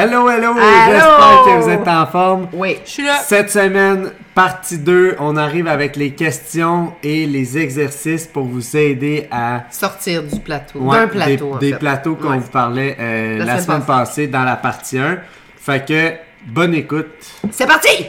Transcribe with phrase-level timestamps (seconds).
[0.00, 2.48] Hello, hello, j'espère que vous êtes en forme.
[2.52, 2.76] Oui.
[2.84, 3.16] Je suis là.
[3.24, 9.26] Cette semaine, partie 2, on arrive avec les questions et les exercices pour vous aider
[9.32, 10.78] à Sortir du plateau.
[10.78, 11.78] Ouais, D'un plateau, des, en des fait.
[11.78, 12.38] plateaux qu'on Ouais.
[12.38, 15.18] vous parlait euh, la, La semaine, passée dans la partie 1.
[15.56, 16.12] Fait que,
[16.46, 17.08] bonne écoute.
[17.50, 18.06] C'est parti!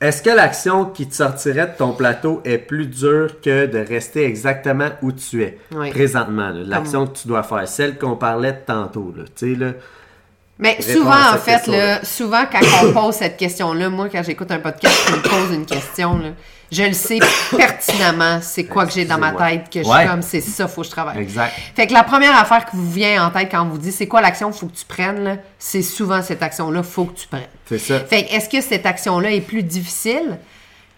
[0.00, 4.24] Est-ce que l'action qui te sortirait de ton plateau est plus dure que de rester
[4.24, 5.58] exactement où tu es?
[5.74, 5.90] Oui.
[5.90, 6.52] présentement?
[6.54, 9.12] L'action que tu dois faire, celle qu'on parlait de tantôt.
[9.16, 9.72] Là, tu sais, là,
[10.60, 14.58] Mais souvent, en fait, là, souvent, quand on pose cette question-là, moi, quand j'écoute un
[14.58, 16.28] podcast qui me pose une question, là,
[16.70, 17.18] je le sais
[17.56, 20.82] pertinemment c'est quoi que j'ai dans ma tête, que je suis comme, c'est ça, faut
[20.82, 21.18] que je travaille.
[21.18, 21.52] Exact.
[21.74, 24.06] Fait que la première affaire qui vous vient en tête quand on vous dit c'est
[24.06, 27.42] quoi l'action faut que tu prennes, c'est souvent cette action-là, faut que tu prennes.
[27.68, 28.00] c'est ça.
[28.00, 30.38] Fait que est-ce que cette action-là est plus difficile?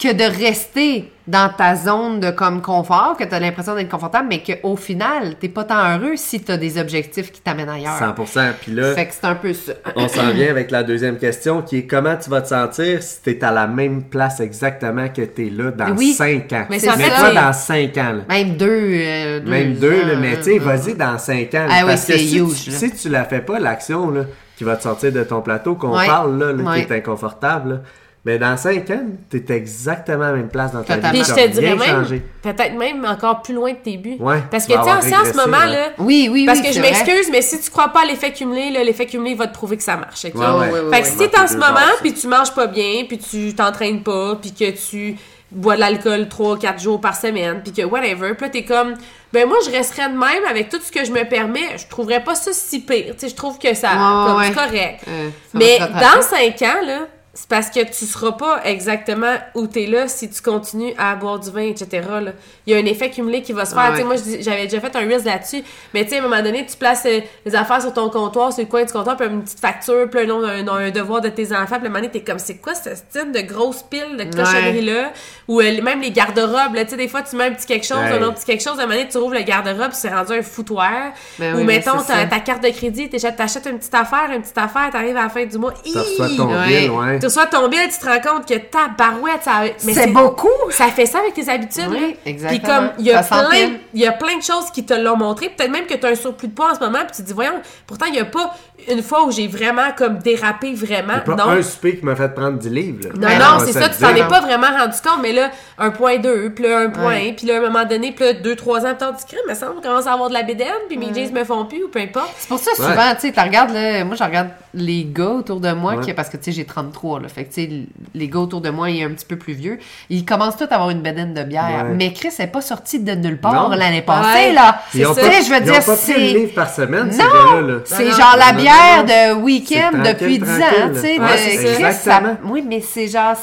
[0.03, 4.27] Que de rester dans ta zone de comme confort, que tu as l'impression d'être confortable,
[4.29, 7.97] mais qu'au final, t'es pas tant heureux si tu as des objectifs qui t'amènent ailleurs.
[7.97, 8.53] 100%.
[8.61, 9.73] Puis là, Fait que c'est un peu ça.
[9.95, 13.23] on s'en vient avec la deuxième question qui est comment tu vas te sentir si
[13.23, 16.13] tu es à la même place exactement que tu es là dans Oui.
[16.13, 16.67] 5 ans?
[16.69, 16.95] Mais Mais ça.
[16.97, 18.13] toi, dans 5 ans.
[18.15, 18.23] là.
[18.29, 18.67] Même deux.
[18.93, 21.67] euh, Même deux, ans, là, mais tu sais, euh, vas-y dans 5 ans.
[21.71, 24.23] Ah oui, parce que si, huge, tu, si tu la fais pas, l'action là,
[24.57, 26.07] qui va te sortir de ton plateau, qu'on Ouais.
[26.07, 26.85] parle, là, là, Ouais.
[26.85, 27.83] qui est inconfortable,
[28.25, 31.09] mais dans 5 ans, tu es exactement à la même place dans ta vie.
[31.11, 32.07] Puis je te dirais même,
[32.43, 34.17] peut-être même encore plus loin de tes buts.
[34.21, 35.73] Ouais, Parce que tu sais, en ce moment, ouais.
[35.73, 38.33] là, Oui, oui, parce oui, que je m'excuse, mais si tu crois pas à l'effet
[38.33, 40.25] cumulé, là, l'effet cumulé va te prouver que ça marche.
[40.25, 40.35] ok?
[40.37, 43.55] Ouais, fait que si t'es en ce moment, puis tu manges pas bien, puis tu
[43.55, 45.17] t'entraînes pas, puis que tu
[45.51, 48.95] bois de l'alcool 3-4 jours par semaine, puis que whatever, puis là t'es comme,
[49.35, 52.25] ben moi je resterais de même avec tout ce que je me permets, je trouverais
[52.25, 53.09] pas ça si pire.
[53.13, 54.47] Tu sais, je trouve que ça, Ouais, comme, ouais.
[54.47, 55.01] c'est correct.
[55.09, 56.99] Euh, ça Mais dans 5 ans, là,
[57.35, 61.39] c'est parce que tu seras pas exactement où t'es là si tu continues à boire
[61.39, 62.07] du vin, etc.
[62.23, 62.33] là.
[62.67, 63.91] Il y a un effet cumulé qui va se faire.
[63.93, 63.99] Ouais.
[64.01, 65.63] Tu moi, j'avais déjà fait un Reels là-dessus.
[65.95, 68.53] Mais tu sais, à un moment donné, tu places euh, les affaires sur ton comptoir,
[68.53, 71.53] sur le coin du comptoir, puis une petite facture, puis un d'un devoir de tes
[71.53, 71.65] enfants.
[71.67, 74.25] Puis à un moment donné, t'es comme, c'est quoi ce style de grosse pile de
[74.37, 75.13] cochonnerie-là?
[75.49, 77.87] Ou euh, même les garde-robes, là, tu sais, des fois, tu mets un petit quelque
[77.87, 78.13] chose, Ouais.
[78.19, 78.79] un autre petit quelque chose.
[78.79, 81.13] À un moment donné, tu rouvres le garde-robe, c'est rendu un foutoir.
[81.39, 84.91] Ben Ou oui, mettons, ta, carte de crédit, t'achètes une petite affaire, une petite affaire,
[84.93, 85.73] t'arrives à la fin du mois.
[85.83, 86.37] Tu Hi!
[86.37, 86.67] ton Ouais.
[86.83, 87.19] bill, ouais.
[87.23, 89.63] Tu reçois ton bill, tu te rends compte que ta barouette, ça.
[89.85, 90.49] mais C'est beaucoup!
[90.71, 92.59] Ça fait ça avec tes habitudes, Oui, exactement.
[92.59, 95.17] Puis comme, il y, a plein, il y a plein de choses qui te l'ont
[95.17, 95.49] montré.
[95.49, 97.29] Peut-être même que tu as un surplus de poids en ce moment, puis tu te
[97.29, 98.53] dis, voyons, pourtant, il n'y a pas
[98.91, 101.15] une fois où j'ai vraiment comme dérapé vraiment.
[101.17, 101.51] C'est pas non.
[101.51, 102.99] un souper qui m'a fait prendre 10 livres.
[103.05, 103.11] là.
[103.15, 105.33] Non, Ben non, on va c'est ça, tu t'en es pas vraiment rendu compte, mais
[105.33, 107.35] là, un point 2, puis là, un point, Ouais.
[107.37, 109.81] puis là, à un moment donné, puis là, 2-3 ans, tu crées, mais ça, on
[109.81, 112.31] commence à avoir de la bédaine, puis mes jeans me font plus, ou peu importe.
[112.39, 112.77] C'est pour ça, Ouais.
[112.91, 116.05] souvent, tu sais, tu regardes, là, moi, je regarde les gars autour de moi, Ouais.
[116.05, 117.29] qui, parce que, tu sais, j'ai 33, là.
[117.29, 117.71] Fait que, tu sais,
[118.15, 119.79] les gars autour de moi, ils sont un petit peu plus vieux.
[120.11, 121.87] Ils commencent tous à avoir une bedaine de bière.
[121.89, 121.95] Ouais.
[121.97, 123.77] Mais Chris n'est pas sorti de nulle part Non.
[123.77, 124.53] l'année passée, Ouais.
[124.53, 124.81] là.
[124.91, 126.19] Tu sais, je veux dire, pas c'est.
[126.19, 127.25] livre par semaine, ces Non!
[127.25, 127.61] gars-là.
[127.61, 127.75] là.
[127.85, 128.17] C'est Non, non.
[128.17, 128.72] genre la Non, bière
[129.07, 131.19] de week-end depuis 10 ans, tu sais.
[131.19, 132.21] de- Ouais, ça.
[132.45, 133.35] Oui, mais c'est genre.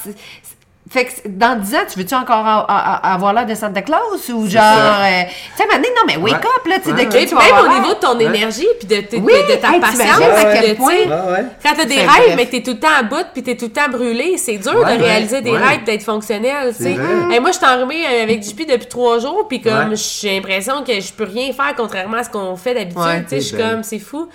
[0.92, 3.84] Fait que dans 10 ans, tu veux-tu encore a- a- a- avoir l'air de Santa
[3.84, 4.64] Claus ou genre.
[4.64, 5.06] ça.
[5.06, 5.22] euh,
[5.56, 6.40] tu sais, maintenant, non, mais wake Ouais.
[6.40, 7.06] up, là, tu sais, Ouais.
[7.06, 7.82] de qui Et tu vas même avoir au l'air.
[7.82, 8.24] niveau de ton Ouais.
[8.24, 11.46] énergie, puis de, de, Oui, de ta hey, patience, à que, quel point-.
[11.64, 12.34] Quand t'as des rêves, bref.
[12.38, 14.58] mais que t'es tout le temps à bout, puis t'es tout le temps brûlé, c'est
[14.58, 15.58] dur Ouais, de ouais, réaliser des ouais.
[15.60, 16.98] rêves, d'être fonctionnel, tu sais.
[17.34, 19.96] Et moi, je suis enrhumée avec JP depuis trois jours, puis comme Ouais.
[19.96, 23.22] j'ai l'impression que je peux rien faire contrairement à ce qu'on fait d'habitude, Ouais.
[23.22, 23.72] tu sais, je suis C'est belle.
[23.74, 24.28] comme, c'est fou.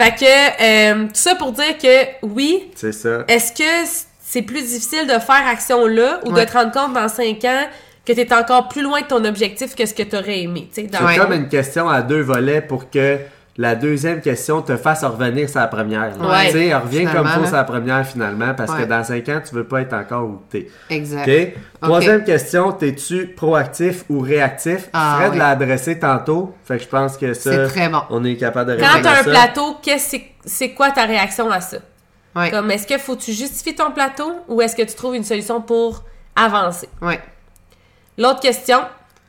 [0.00, 3.24] Fait que, euh, tout ça pour dire que, oui, C'est ça.
[3.28, 6.44] est-ce que c'est plus difficile de faire action là, ou Ouais.
[6.44, 7.66] de te rendre compte dans cinq ans
[8.06, 10.86] que t'es encore plus loin de ton objectif que ce que t'aurais aimé, tu sais,
[10.88, 11.16] dans C'est Ouais.
[11.18, 13.18] comme une question à deux volets pour que
[13.60, 16.18] la deuxième question te fasse revenir sur la première.
[16.18, 16.46] Ouais.
[16.46, 19.64] Tu sais, reviens comme faut la première finalement parce que dans cinq ans, tu veux
[19.64, 20.68] pas être encore où t'es.
[20.88, 21.30] Exact.
[21.82, 24.88] Troisième question, t'es-tu proactif ou réactif?
[24.94, 25.38] Ah, Fred oui.
[25.38, 28.00] l'a adressé tantôt, fait que je pense que ça, C'est très bon.
[28.08, 29.30] on est capable de Quand répondre t'as à un ça.
[29.30, 31.76] plateau, qu'est-ce c'est- c'est quoi ta réaction à ça?
[32.34, 32.50] Ouais.
[32.50, 35.24] Comme est-ce que faut que tu justifies ton plateau ou est-ce que tu trouves une
[35.24, 36.04] solution pour
[36.34, 36.88] avancer?
[37.02, 37.20] Ouais.
[38.16, 38.78] L'autre question,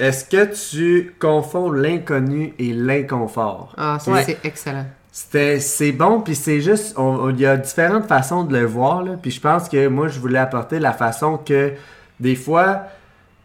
[0.02, 3.76] Est-ce que tu confonds l'inconnu et l'inconfort?
[3.78, 4.24] Ah, ça, Ouais.
[4.24, 4.86] c'est excellent.
[5.12, 6.96] C'était, c'est bon, puis c'est juste,
[7.30, 10.40] il y a différentes façons de le voir, puis je pense que moi, je voulais
[10.40, 11.74] apporter la façon que,
[12.20, 12.84] des fois,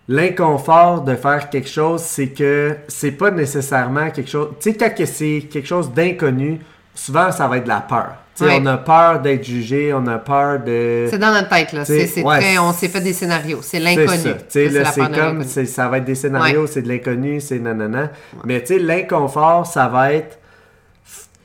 [0.08, 4.94] l'inconfort de faire quelque chose, c'est que c'est pas nécessairement quelque chose, tu sais, quand
[4.94, 6.61] que c'est quelque chose d'inconnu,
[6.96, 8.14] souvent, ça va être de la peur.
[8.40, 8.58] Ouais.
[8.60, 11.06] On a peur d'être jugé, on a peur de...
[11.08, 11.84] C'est dans notre tête, là.
[11.87, 13.60] C'est, c'est ouais, très- on s'est fait des scénarios.
[13.62, 14.08] C'est l'inconnu.
[14.48, 14.75] C'est ça.
[14.75, 16.66] Là, la c'est comme, ça va être des scénarios, Ouais.
[16.70, 18.10] c'est de l'inconnu, c'est nanana.
[18.44, 20.38] Mais tu sais, l'inconfort, ça va être...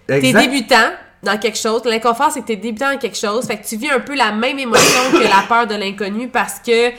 [0.07, 0.89] T'es Exact- débutant
[1.23, 1.81] dans quelque chose.
[1.85, 3.45] L'inconfort, c'est que t'es débutant dans quelque chose.
[3.47, 6.55] Fait que tu vis un peu la même émotion que la peur de l'inconnu parce
[6.59, 6.95] que t'es-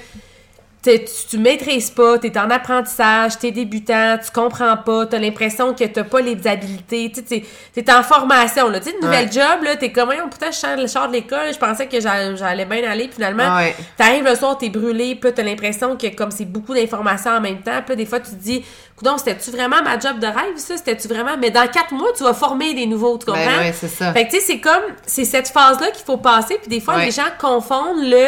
[0.82, 0.98] tu,
[1.30, 6.02] tu maîtrises pas, t'es en apprentissage, t'es débutant, tu comprends pas, t'as l'impression que t'as
[6.02, 8.66] pas les habilités, tu t'es en formation.
[8.72, 9.32] Tu sais, une nouvelle Ouais.
[9.32, 12.90] job, là, t'es comme, Voyons, putain, je sors- de l'école, je pensais que j'allais bien
[12.90, 13.76] aller, finalement, Ouais.
[13.96, 17.40] t'arrives le soir, t'es brûlé, puis là, t'as l'impression que comme c'est beaucoup d'informations en
[17.40, 18.64] même temps, puis des fois, tu te dis,
[18.96, 20.76] coudonc, c'était-tu vraiment ma job de rêve, ça?
[20.76, 21.36] C'était-tu vraiment...
[21.38, 23.44] Mais dans quatre mois, tu vas former des nouveaux, tu comprends?
[23.44, 24.12] Ben ouais, c'est ça.
[24.12, 26.98] Fait que, tu sais, c'est comme, c'est cette phase-là qu'il faut passer, puis des fois,
[26.98, 28.26] les gens confondent le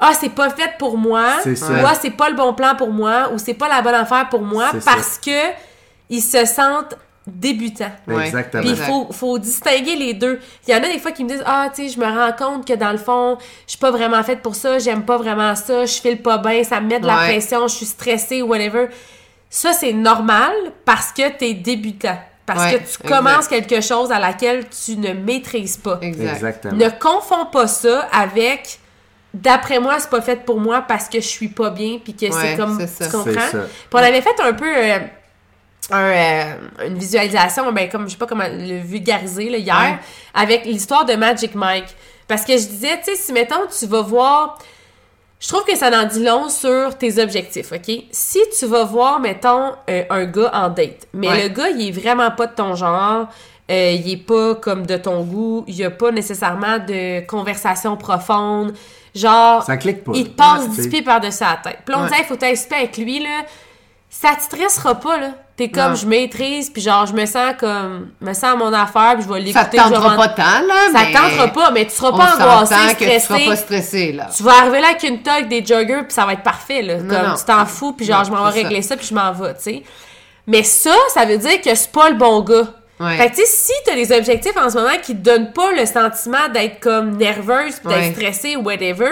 [0.00, 1.50] ah, c'est pas fait pour moi, ou
[1.84, 4.42] ah, c'est pas le bon plan pour moi, ou c'est pas la bonne affaire pour
[4.42, 4.92] moi, ça.
[4.94, 5.50] parce que
[6.10, 6.94] ils se sentent
[7.26, 7.90] débutants.
[8.06, 8.26] Ouais.
[8.26, 8.62] Exactement.
[8.62, 10.40] Puis il faut, faut distinguer les deux.
[10.66, 12.32] Il y en a des fois qui me disent Ah, tu sais, je me rends
[12.32, 13.36] compte que dans le fond,
[13.66, 16.64] je suis pas vraiment faite pour ça, j'aime pas vraiment ça, je file pas bien,
[16.64, 17.32] ça me met de la Ouais.
[17.32, 18.88] pression, je suis stressée, whatever.
[19.50, 20.52] Ça, c'est normal
[20.86, 22.18] parce que t'es débutant.
[22.46, 23.08] Parce Ouais, que tu exact.
[23.08, 25.98] commences quelque chose à laquelle tu ne maîtrises pas.
[26.00, 26.32] Exact.
[26.36, 26.76] Exactement.
[26.76, 28.78] Ne confonds pas ça avec
[29.34, 32.26] d'après moi, c'est pas fait pour moi parce que je suis pas bien puis que
[32.26, 33.04] Ouais, c'est comme ça.
[33.06, 33.32] tu comprends?
[33.34, 33.58] C'est ça.
[33.62, 34.98] Puis on avait fait un peu euh,
[35.90, 36.54] un, euh,
[36.86, 39.98] une visualisation, ben comme je sais pas comment le vulgariser là, hier Ouais.
[40.34, 41.94] avec l'histoire de Magic Mike
[42.26, 44.58] parce que je disais tu sais si mettons tu vas voir
[45.40, 47.94] je trouve que ça en dit long sur tes objectifs, OK?
[48.10, 51.42] Si tu vas voir, mettons, euh, un gars en date, mais Ouais.
[51.44, 53.28] le gars, il est vraiment pas de ton genre,
[53.70, 57.96] euh, il est pas comme de ton goût, il y a pas nécessairement de conversation
[57.96, 58.74] profonde,
[59.14, 60.12] genre, Ça clique pas.
[60.14, 60.88] il te passe Ouais, 10 t'sais.
[60.88, 61.78] pieds par-dessus la tête.
[61.84, 62.08] Puis là, on Ouais.
[62.10, 63.44] dit, il faut t'assister avec lui, là.
[64.10, 65.30] Ça te stressera pas, là.
[65.56, 65.94] T'es comme, Non.
[65.96, 69.24] je maîtrise, puis genre, je me sens comme, je me sens à mon affaire, puis
[69.24, 69.88] je vais Ça te l'écouter.
[69.90, 72.34] vais tentera pas tant, là, Ça mais te tentera pas, mais tu seras on pas
[72.36, 73.20] angoissé, que tu stressé.
[73.20, 74.28] seras pas stressé, là.
[74.34, 76.98] Tu vas arriver là avec une toque, des joggers, puis ça va être parfait, là.
[76.98, 77.34] Non, Comme non.
[77.36, 78.56] tu t'en fous, puis genre, Non, je m'en vais ça.
[78.68, 79.82] régler ça, puis je m'en vais, tu sais.
[80.46, 82.66] Mais ça, ça veut dire que c'est pas le bon gars.
[83.00, 83.16] Ouais.
[83.16, 85.70] Fait que, tu sais, si t'as des objectifs en ce moment qui te donnent pas
[85.72, 87.94] le sentiment d'être comme nerveuse, Ouais.
[88.00, 89.10] d'être stressée ou whatever,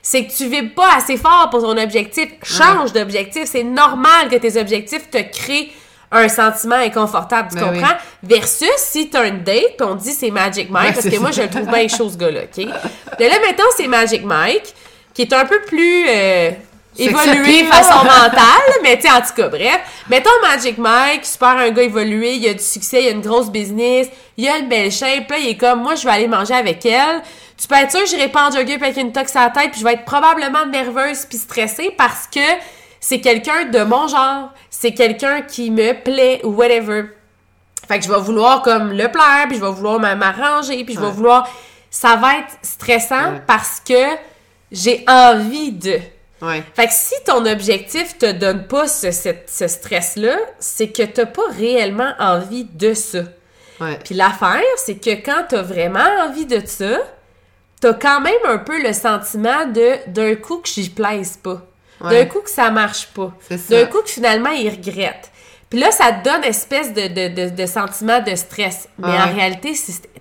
[0.00, 2.28] c'est que tu vibres pas assez fort pour ton objectif.
[2.42, 3.44] Change d'objectif.
[3.44, 5.70] C'est normal que tes objectifs te créent
[6.10, 7.96] un sentiment inconfortable, tu Ben comprends?
[8.22, 11.42] Versus si t'as une date, puis on dit c'est Magic Mike, parce que moi, je
[11.42, 12.64] le trouve bien chaud, ce gars-là, OK?
[12.64, 14.74] De là, maintenant, c'est Magic Mike,
[15.12, 16.50] qui est un peu plus euh,
[16.98, 19.80] Appeal, façon mentale, mais tu sais, en tout cas, bref.
[20.08, 23.50] Mettons Magic Mike, super un gars évolué, il a du succès, il a une grosse
[23.50, 26.54] business, il a une belle shape, là, il est comme, moi, je vais aller manger
[26.54, 27.22] avec elle.
[27.56, 29.70] Tu peux être sûr que j'irai pas en jogger avec une tox à la tête,
[29.72, 32.40] puis je vais être probablement nerveuse puis stressée parce que
[33.00, 37.04] c'est quelqu'un de mon genre, c'est quelqu'un qui me plaît ou whatever.
[37.86, 41.00] Fait que je vais vouloir comme le plaire, puis je vais vouloir m'arranger, puis je
[41.00, 41.12] vais Ouais.
[41.12, 41.48] vouloir...
[41.90, 43.42] Ça va être stressant Ouais.
[43.46, 43.94] parce que
[44.70, 45.98] j'ai envie de...
[46.40, 46.62] Ouais.
[46.74, 49.10] Fait que si ton objectif te donne pas ce,
[49.66, 53.24] stress-là, c'est que t'as pas réellement envie de ça.
[53.80, 53.98] Ouais.
[54.04, 56.98] Puis l'affaire, c'est que quand t'as vraiment envie de ça,
[57.80, 61.62] t'as quand même un peu le sentiment de d'un coup que j'y plaise pas.
[62.00, 62.10] Ouais.
[62.10, 63.32] D'un coup que ça marche pas.
[63.68, 65.30] D'un coup que finalement il regrette.
[65.70, 68.88] Puis là, ça te donne espèce de, de, de, de sentiment de stress.
[68.98, 69.14] Mais Ouais.
[69.18, 69.72] en réalité,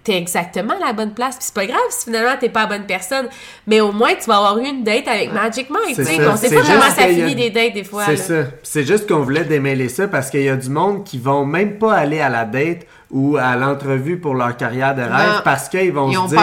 [0.03, 1.35] t'es exactement à la bonne place.
[1.37, 3.27] Puis c'est pas grave si finalement t'es pas la bonne personne.
[3.65, 5.95] Mais au moins, tu vas avoir eu une date avec Magic Mike.
[5.95, 6.27] Tu sais.
[6.27, 8.03] On sait pas comment ça finit des dates des fois.
[8.07, 8.33] C'est ça.
[8.61, 11.77] C'est juste qu'on voulait démêler ça parce qu'il y a du monde qui vont même
[11.77, 15.41] pas aller à la date ou à l'entrevue pour leur carrière de rêve Non.
[15.45, 16.39] parce qu'ils vont Ils se dire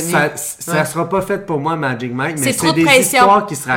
[0.00, 0.84] ça, ça Ouais.
[0.84, 3.18] sera pas fait pour moi Magic Mike mais C'est trop c'est de des pression.
[3.20, 3.76] histoires qui se Ouais.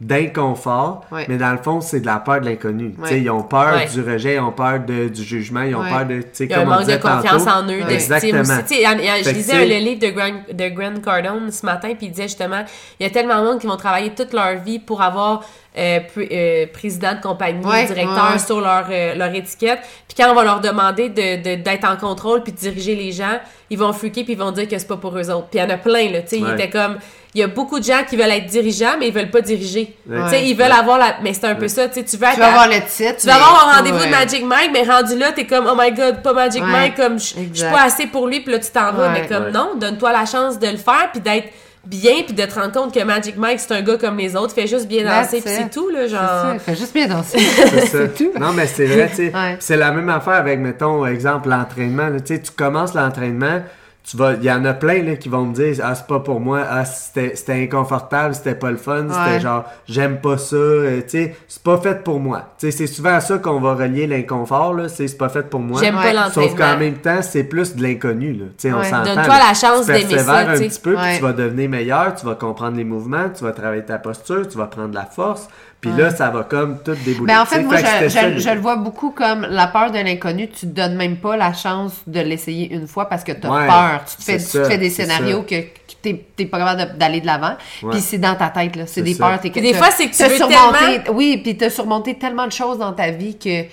[0.00, 1.26] D'inconfort Ouais.
[1.28, 3.20] mais dans le fond c'est de la peur de l'inconnu Ouais.
[3.20, 3.86] ils ont peur Ouais.
[3.92, 6.50] du rejet ils ont peur de- du jugement ils ont peur de tu sais Il
[6.50, 7.56] y a un manque de confiance tantôt.
[7.58, 8.42] en eux, d'estime Exactement.
[8.64, 9.24] aussi.
[9.24, 12.64] Je lisais le livre de Grant, de Grant Cardone ce matin, puis il disait justement,
[13.00, 15.42] il y a tellement de monde qui vont travailler toute leur vie pour avoir
[15.78, 18.38] euh, euh, président de compagnie, Ouais, directeur ouais.
[18.38, 19.78] sur leur, euh, leur étiquette.
[20.08, 23.12] Puis quand on va leur demander de, de- d'être en contrôle puis de diriger les
[23.12, 23.38] gens,
[23.70, 25.46] ils vont fucker puis ils vont dire que c'est pas pour eux autres.
[25.50, 26.20] Puis il y en a plein, là.
[26.22, 26.96] Tu sais, il était comme,
[27.34, 29.94] il y a beaucoup de gens qui veulent être dirigeants, mais ils veulent pas diriger.
[30.08, 30.18] Ouais.
[30.24, 31.16] Tu sais, ils veulent avoir la.
[31.22, 32.80] Mais c'est un peu ça, tu sais, tu veux être Tu vas à- avoir le
[32.88, 33.16] titre.
[33.20, 34.10] tu vas mais- avoir un rendez-vous de.
[34.10, 37.18] Magic Mike, mais rendu là, t'es comme, oh my god, pas Magic Ouais, Mike, comme,
[37.18, 39.10] je suis pas assez pour lui, puis là, tu t'en vas.
[39.10, 39.50] Mais comme, Ouais.
[39.52, 41.48] non, donne-toi la chance de le faire, puis d'être
[41.88, 44.54] bien, puis de te rendre compte que Magic Mike, c'est un gars comme les autres,
[44.54, 46.20] fait juste bien danser, puis c'est tout, là, C'est genre.
[46.20, 47.38] ça, Fais juste bien danser.
[47.38, 47.86] C'est
[48.18, 48.38] ça.
[48.38, 49.32] Non, mais c'est vrai, tu sais.
[49.34, 49.56] Ouais.
[49.60, 52.10] C'est la même affaire avec, mettons, exemple, l'entraînement.
[52.18, 53.62] Tu sais, tu commences l'entraînement,
[54.08, 56.20] tu vas, il y en a plein là, qui vont me dire ah c'est pas
[56.20, 59.14] pour moi, ah c'était c'était inconfortable, c'était pas le fun, Ouais.
[59.26, 62.44] c'était genre j'aime pas ça, euh, tu sais, c'est pas fait pour moi.
[62.58, 65.42] Tu sais, c'est souvent à ça qu'on va relier l'inconfort là, c'est c'est pas fait
[65.50, 65.78] pour moi.
[65.82, 66.02] J'aime Ouais.
[66.04, 66.48] pas l'entraînement.
[66.50, 68.44] Sauf qu'en même temps, c'est plus de l'inconnu là.
[68.56, 69.14] Tu sais, on s'entend.
[69.14, 70.68] Donne-toi la chance Tu d'aimer persévères un tu sais.
[70.68, 73.84] petit peu, puis tu vas devenir meilleur, tu vas comprendre les mouvements, tu vas travailler
[73.84, 75.48] ta posture, tu vas prendre de la force,
[75.80, 77.32] puis là ça va comme tout débouler.
[77.32, 80.48] Ben en fait, tu moi, je, le vois beaucoup comme la peur de l'inconnu.
[80.48, 83.50] Tu te donnes même pas la chance de l'essayer une fois parce que tu as
[83.50, 84.00] Ouais, peur.
[84.10, 85.44] Tu te fais, tu te des scénarios ça.
[85.56, 87.56] que, que t'es t'es pas capable d'aller de l'avant.
[87.82, 87.90] Ouais.
[87.92, 88.84] Puis c'est dans ta tête, là.
[88.86, 89.28] C'est des ça.
[89.28, 89.40] peurs.
[89.40, 92.46] t'es- Puis des fois, c'est que tu veux surmonté- tellement- Oui, puis t'as surmonté tellement
[92.46, 93.64] de choses dans ta vie que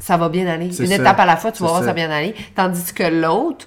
[0.00, 0.66] ça va bien aller.
[0.78, 0.94] Une ça.
[0.94, 1.86] étape à la fois, tu vas voir ça.
[1.88, 2.34] ça bien aller.
[2.54, 3.66] Tandis que l'autre,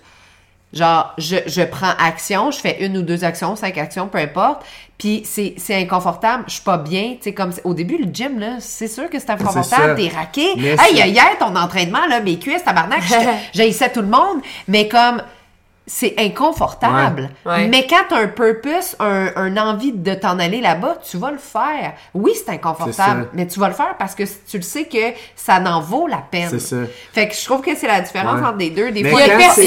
[0.75, 4.65] genre, je, je prends action, je fais une ou deux actions, cinq actions, peu importe.
[4.97, 7.15] Puis c'est c'est inconfortable, je suis pas bien.
[7.15, 10.51] Tu sais, comme au début, le gym, là, c'est sûr que c'est inconfortable, t'es raqué.
[10.57, 13.01] Hey, hier, ton entraînement, là, mes cuisses, tabarnak,
[13.53, 14.41] j'haïssais tout le monde.
[14.67, 15.21] Mais comme,
[15.87, 17.29] c'est inconfortable.
[17.45, 17.51] Ouais.
[17.51, 17.67] Ouais.
[17.67, 21.37] Mais quand t'as un purpose, un, un envie de t'en aller là-bas, tu vas le
[21.37, 21.93] faire.
[22.13, 25.59] Oui, c'est inconfortable, mais tu vas le faire parce que tu le sais que ça
[25.59, 26.49] n'en vaut la peine.
[26.49, 26.77] C'est ça.
[27.13, 28.47] Fait que je trouve que c'est la différence Ouais.
[28.47, 28.91] entre les deux.
[28.91, 29.65] Des Mais fois, Il y a personne,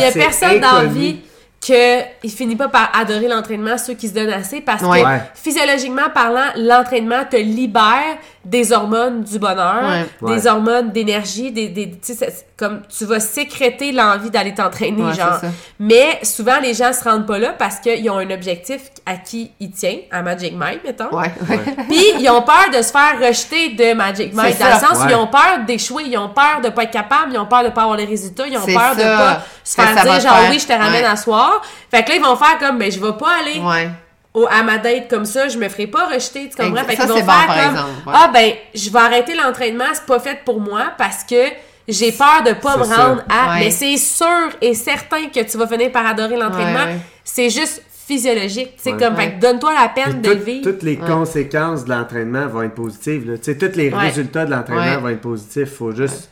[0.00, 0.98] y a personne dans la inconnu.
[1.00, 1.20] vie
[1.60, 4.86] qu'il finit pas par adorer l'entraînement, ceux qui se donnent assez, parce que
[5.34, 10.06] physiologiquement parlant, l'entraînement te libère des hormones du bonheur, Ouais.
[10.22, 10.48] des Ouais.
[10.48, 15.12] hormones d'énergie, des, des, tu sais, c'est- comme tu vas sécréter l'envie d'aller t'entraîner, Ouais,
[15.14, 15.40] genre.
[15.80, 19.50] Mais souvent, les gens se rendent pas là parce qu'ils ont un objectif à qui
[19.60, 21.14] ils tiennent, à Magic Mike, mettons.
[21.14, 21.30] Ouais.
[21.88, 24.58] Puis ils ont peur de se faire rejeter de Magic Mike.
[24.58, 25.10] Dans le sens où Ouais.
[25.10, 27.68] ils ont peur d'échouer, ils ont peur de pas être capable, ils ont peur de
[27.70, 29.16] pas avoir les résultats, ils ont peur de ça.
[29.18, 30.50] pas se faire dire genre faire.
[30.50, 31.04] oui, je te ramène Ouais.
[31.04, 31.60] à soir.
[31.90, 33.90] Fait que là, ils vont faire comme ben je vais pas aller ouais.
[34.36, 36.84] Au, à ma date comme ça, je me ferai pas rejeter, tu comprends?
[36.84, 38.12] Fait Ça, vont bon, faire par comme exemple, ouais.
[38.14, 41.42] ah ben je vais arrêter l'entraînement, c'est pas fait pour moi parce que
[41.88, 42.96] j'ai peur de pas me ça.
[43.08, 43.64] rendre à Ouais.
[43.64, 44.26] mais c'est sûr
[44.60, 46.80] et certain que tu vas finir par adorer l'entraînement.
[46.84, 46.98] Ouais, ouais.
[47.24, 48.98] C'est juste physiologique, c'est Ouais.
[48.98, 50.62] comme fait donne-toi la peine de vivre.
[50.70, 53.24] toutes les conséquences de l'entraînement vont être positives.
[53.38, 53.98] Tu sais, tous les Ouais.
[53.98, 54.96] résultats de l'entraînement Ouais.
[54.98, 55.72] vont être positifs.
[55.76, 56.30] Faut juste,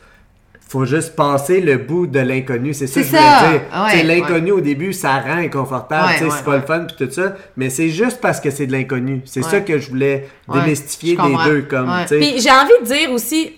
[0.69, 2.75] faut juste passer le bout de l'inconnu.
[2.75, 3.85] C'est ça que je C'est voulais dire.
[3.85, 6.09] Ouais, l'inconnu au début, ça rend inconfortable.
[6.09, 6.57] Ouais, c'est pas ouais.
[6.59, 7.35] le fun puis tout ça.
[7.57, 9.23] Mais c'est juste parce que c'est de l'inconnu.
[9.25, 11.63] C'est ça que je voulais Ouais, démystifier je des deux.
[11.63, 11.91] Comme.
[12.09, 13.53] Puis j'ai envie de dire aussi,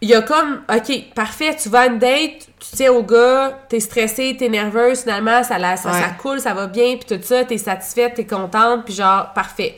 [0.00, 3.58] il y a comme, ok, parfait, tu vas à une date, tu tiens au gars,
[3.68, 6.00] t'es stressée, t'es nerveuse, finalement, ça, la- ça, Ouais.
[6.00, 9.76] ça coule, ça va bien, puis tout ça, t'es satisfaite, t'es contente, puis genre, parfait.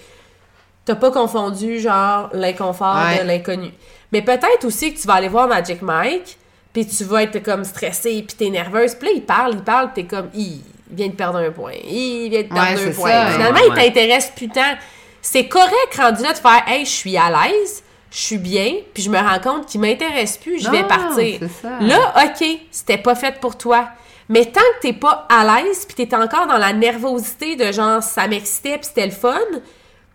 [0.86, 3.22] T'as pas confondu, genre, l'inconfort Ouais.
[3.22, 3.68] de l'inconnu.
[4.12, 6.38] Mais peut-être aussi que tu vas aller voir Magic Mike,
[6.74, 9.92] puis tu vas être comme stressée, puis t'es nerveuse, puis là, il parle, il parle,
[9.94, 12.92] puis t'es comme, il vient de perdre un point, il vient de perdre Ouais, un
[12.92, 13.10] point.
[13.10, 13.26] ça.
[13.32, 13.84] Finalement, Ouais, il ouais.
[13.86, 14.74] t'intéresse plus tant.
[15.22, 19.02] C'est correct rendu là de faire Hey, je suis à l'aise, je suis bien, puis
[19.02, 21.40] je me rends compte qu'il m'intéresse plus, je vais partir.
[21.62, 21.78] ça.
[21.80, 23.88] Là, OK, c'était pas fait pour toi.
[24.28, 28.02] Mais tant que t'es pas à l'aise, puis t'es encore dans la nervosité de genre
[28.02, 29.38] ça m'excitait, puis c'était le fun,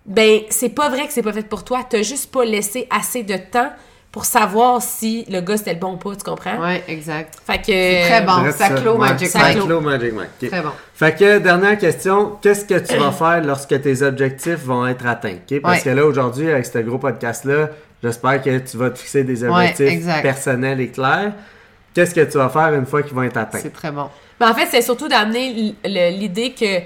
[0.05, 1.85] ben c'est pas vrai que c'est pas fait pour toi.
[1.87, 3.69] T'as juste pas laissé assez de temps
[4.11, 6.57] pour savoir si le gars c'était le bon ou pas, tu comprends?
[6.59, 7.35] Ouais, exact.
[7.45, 7.65] Fait que.
[7.67, 8.41] C'est très bon.
[8.41, 9.55] Bref, ça clôt Magic ça Mike.
[9.57, 9.65] clôt.
[9.67, 10.49] clôt Magic Mike.
[10.51, 10.69] Très bon.
[10.95, 15.37] Fait que, dernière question, qu'est-ce que tu vas faire lorsque tes objectifs vont être atteints?
[15.49, 15.61] ok?
[15.61, 15.83] Parce Ouais.
[15.83, 17.69] que là, aujourd'hui, avec ce gros podcast-là,
[18.03, 21.33] j'espère que tu vas te fixer des objectifs personnels et clairs.
[21.93, 23.59] Qu'est-ce que tu vas faire une fois qu'ils vont être atteints?
[23.61, 24.09] C'est très bon.
[24.39, 25.75] Mais en fait, c'est surtout d'amener
[26.11, 26.79] l'idée que,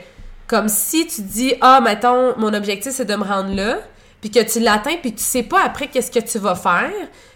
[0.47, 3.77] comme si tu dis, ah, mettons, mon objectif, c'est de me rendre là,
[4.23, 6.89] puis que tu l'atteins, puis tu sais pas après qu'est-ce que tu vas faire,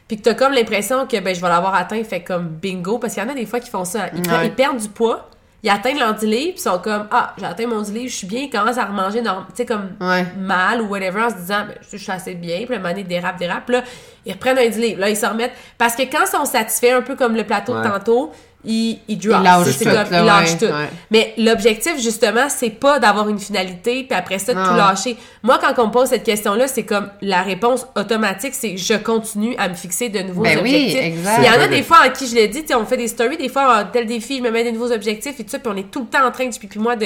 [0.07, 2.97] puis que tu as comme l'impression que, ben, je vais l'avoir atteint, fait comme bingo,
[2.97, 4.05] parce qu'il y en a des fois qui font ça.
[4.15, 4.45] Ils, Ouais.
[4.45, 5.29] ils perdent du poids,
[5.63, 8.09] ils atteignent leur 10 livres, puis ils sont comme, ah, j'ai atteint mon 10 livres,
[8.09, 10.25] je suis bien, ils commencent à remanger, tu sais, comme Ouais.
[10.37, 13.37] mal ou whatever, en se disant, ben, je suis assez bien, puis un moment dérape,
[13.37, 13.83] dérape, là,
[14.25, 16.93] ils reprennent un 10 livres, là, ils se remettent, parce que quand ils sont satisfaits,
[16.95, 17.83] un peu comme le plateau Ouais.
[17.83, 18.31] de tantôt,
[18.65, 19.37] ils, ils drop.
[19.39, 20.65] Ils lâchent C'est tout, comme- là, ils lâchent ouais, tout.
[20.65, 20.89] ouais.
[21.11, 25.15] Mais l'objectif, justement, c'est pas d'avoir une finalité, puis après ça, de tout lâcher.
[25.43, 29.55] Moi, quand on me pose cette question-là, c'est comme la réponse automatique, c'est je continue
[29.57, 31.01] à me fixer de nouveaux Ben oui, objectifs.
[31.03, 31.39] exact.
[31.39, 33.37] Il y en a des fois en qui je tu sais, on fait des stories,
[33.37, 35.71] des fois, ah, tel défi, je me mets des nouveaux objectifs et tout ça, puis
[35.73, 37.05] on est tout le temps en train, depuis puis moi, de,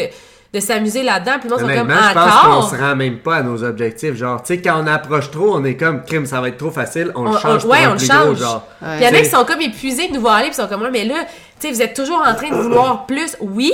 [0.54, 2.70] de s'amuser là-dedans, puis moi, ils sont comme Honnêtement, je pense qu'on encore.
[2.72, 4.16] se rend même pas à nos objectifs.
[4.16, 6.72] Genre, tu sais, quand on approche trop, on est comme, crime, ça va être trop
[6.72, 8.26] facile, on, On- le change on- ouais, on le change.
[8.26, 8.68] gros, genre.
[8.82, 8.98] Ouais.
[8.98, 10.62] Puis il y en a qui sont comme épuisés de nous voir aller, puis ils
[10.62, 11.16] sont comme, ouais, mais là,
[11.60, 13.38] tu sais, vous êtes toujours en train de vouloir plus.
[13.40, 13.72] Oui,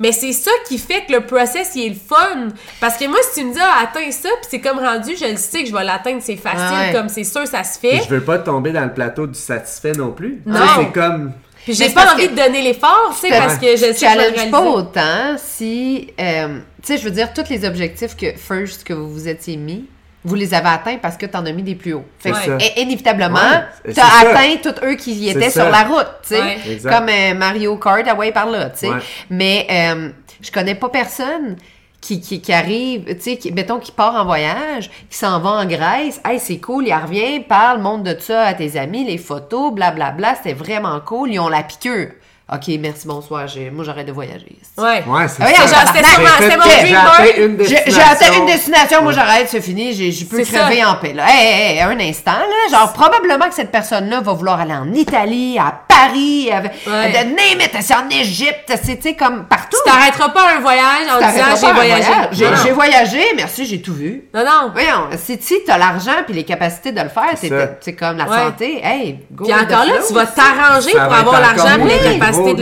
[0.00, 2.48] mais c'est ça qui fait que le process, il est le fun.
[2.78, 5.24] Parce que moi, si tu me dis, ah, atteins ça, puis c'est comme rendu, je
[5.30, 6.92] le sais que je vais l'atteindre, c'est facile, ouais.
[6.92, 8.02] comme c'est sûr, ça se puis fait.
[8.06, 10.42] Je veux pas tomber dans le plateau du satisfait non plus.
[10.44, 10.60] Non.
[10.76, 11.32] C'est comme.
[11.68, 13.94] Puis j'ai pas envie que- de donner l'effort, tu sais, parce que je sais que
[13.94, 18.32] je challenge pas autant si, euh, tu sais, je veux dire, tous les objectifs que,
[18.36, 19.84] first, que vous vous étiez mis,
[20.24, 22.04] vous les avez atteints parce que tu en as mis des plus hauts.
[22.18, 24.30] Fait que, inévitablement, Ouais, tu as c'est ça.
[24.30, 25.62] atteint tous eux qui y étaient ça.
[25.62, 26.40] sur la route, tu sais.
[26.40, 26.78] Ouais.
[26.82, 28.88] Comme euh, Mario Kart, ah ouais, par là, tu sais.
[28.88, 28.98] Ouais.
[29.30, 30.08] Mais euh,
[30.40, 31.56] je connais pas personne
[32.00, 35.50] qui, qui, qui arrive, tu sais, qui, mettons, qui part en voyage, qui s'en va
[35.50, 36.20] en Grèce.
[36.24, 40.36] Hey, c'est cool, il revient, parle, montre de ça à tes amis, les photos, blablabla,
[40.36, 42.12] c'était vraiment cool, ils ont la piqûre.
[42.50, 44.56] OK, merci, bonsoir, j'ai- moi j'arrête de voyager.
[44.78, 45.04] Ouais.
[45.06, 45.84] Ouais, c'est Ah oui, ça.
[45.86, 47.44] c'était mon j'ai dream atteint boy.
[47.44, 50.90] une J'ai atteint une destination, moi j'arrête, c'est fini, j'ai- je peux crever ça.
[50.92, 51.12] en paix.
[51.12, 51.24] Là.
[51.28, 54.90] Hey, hey, hey, un instant, là, genre probablement que cette personne-là va vouloir aller en
[54.94, 57.10] Italie, à Paris, à, Ouais.
[57.10, 59.76] de name it, c'est en Égypte, c'est tu sais, comme partout.
[59.84, 62.08] Tu t'arrêteras pas un voyage en T'arrêteras disant pas j'ai voyagé.
[62.32, 62.58] voyage.
[62.64, 64.22] J'ai voyagé, merci, j'ai tout vu.
[64.32, 64.70] Non, non.
[64.72, 67.34] Voyons, si si t'as l'argent puis les capacités de le faire,
[67.80, 68.36] c'est comme la Ouais.
[68.38, 68.80] santé.
[68.82, 72.60] Hey, go Puis encore là, tu vas t'arranger pour avoir l'argent et capacité de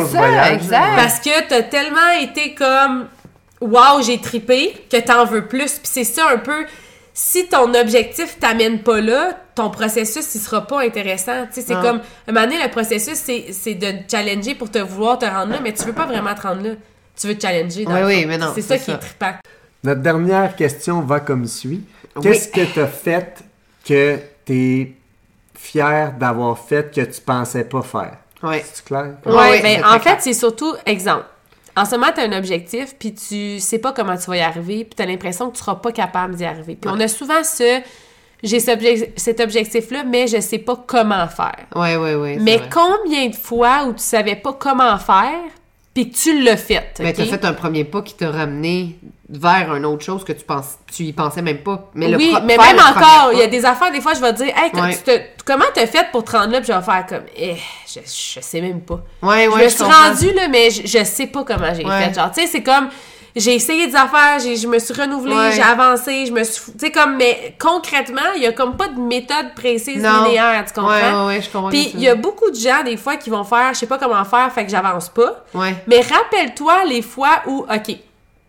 [0.00, 0.06] le faire.
[0.40, 0.96] ça, exact.
[0.96, 3.06] Parce que t'as tellement été comme
[3.60, 5.72] Wow, j'ai tripé que t'en veux plus.
[5.78, 6.64] Puis c'est ça un peu.
[7.12, 11.44] Si ton objectif t'amène pas là, ton processus il sera pas intéressant.
[11.52, 11.82] Tu sais, c'est Non.
[11.82, 15.26] comme un moment donné, le processus c'est c'est de te challenger pour te vouloir te
[15.26, 16.70] rendre là, mais tu veux pas vraiment te rendre là.
[17.20, 17.84] Tu veux te challenger.
[17.84, 19.34] dans Oui, oui, mais non, C'est ça qui est trippant.
[19.84, 21.82] Notre dernière question va comme suit.
[22.16, 22.22] Oui.
[22.22, 23.44] Qu'est-ce que tu as fait
[23.86, 24.92] que tu es
[25.58, 28.16] fier d'avoir fait que tu pensais pas faire?
[28.42, 28.64] Ouais.
[28.72, 29.14] C'est clair?
[29.26, 31.24] Ouais, Ouais, mais en fait, c'est surtout exemple.
[31.76, 34.40] En ce moment, tu as un objectif, puis tu sais pas comment tu vas y
[34.40, 36.76] arriver, puis tu as l'impression que tu seras pas capable d'y arriver.
[36.80, 37.80] Puis on a souvent ce
[38.42, 41.66] j'ai cet objectif-là, mais je sais pas comment faire.
[41.76, 42.36] Ouais, ouais.
[42.38, 42.70] c'est Mais vrai.
[42.72, 45.34] combien de fois où tu savais pas comment faire,
[46.04, 46.94] puis que tu l'as fait?
[47.00, 47.16] Mais ok?
[47.16, 48.96] t'as fait un premier pas qui t'a ramené
[49.28, 51.88] vers une autre chose que tu penses, tu y pensais même pas.
[51.94, 54.32] Mais le oui, mais même encore, il y a des affaires, des fois, je vais
[54.32, 54.96] te dire, hey, Ouais.
[54.96, 57.54] tu te- comment t'as fait pour te rendre là, puis je vais faire comme, eh,
[57.86, 59.00] je, je sais même pas.
[59.22, 60.08] Ouais, je ouais, me je suis comprends.
[60.08, 62.06] rendue là, mais je, je sais pas comment j'ai Ouais.
[62.06, 62.14] fait.
[62.14, 62.88] Genre, tu sais, c'est comme,
[63.36, 65.52] j'ai essayé des affaires, j'ai- je me suis renouvelée, Ouais.
[65.52, 68.88] j'ai avancé, je me suis, tu sais, comme, mais concrètement, il y a comme pas
[68.88, 70.24] de méthode précise, Non.
[70.24, 71.26] linéaire, tu comprends?
[71.26, 71.68] Ouais, je comprends.
[71.70, 73.98] Puis il y a beaucoup de gens, des fois, qui vont faire, je sais pas
[73.98, 75.44] comment faire, fait que j'avance pas.
[75.54, 75.74] Ouais.
[75.86, 77.96] Mais rappelle-toi les fois où, OK, tu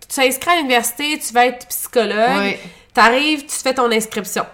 [0.08, 2.58] t'inscris à l'université, tu vas être psychologue,
[2.94, 4.46] t'arrives, tu fais ton inscription.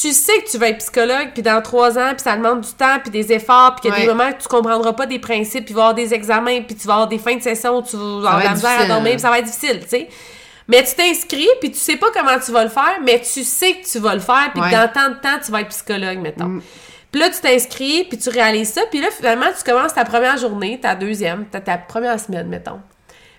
[0.00, 2.72] Tu sais que tu vas être psychologue, puis dans trois ans, puis ça demande du
[2.72, 4.02] temps, puis des efforts, puis qu'il y a Ouais.
[4.02, 6.94] des moments que tu comprendras pas des principes, puis avoir des examens, puis tu vas
[6.94, 9.30] avoir des fins de session où tu vas avoir de la à dormir, puis ça
[9.30, 10.08] va être difficile, tu sais.
[10.68, 13.72] Mais tu t'inscris, puis tu sais pas comment tu vas le faire, mais tu sais
[13.74, 14.68] que tu vas le faire, puis Ouais.
[14.70, 16.44] que dans tant de temps, tu vas être psychologue, mettons.
[16.44, 16.62] Mm.
[17.10, 20.36] Puis là, tu t'inscris, puis tu réalises ça, puis là, finalement, tu commences ta première
[20.36, 22.80] journée, ta deuxième, ta, ta première semaine, mettons.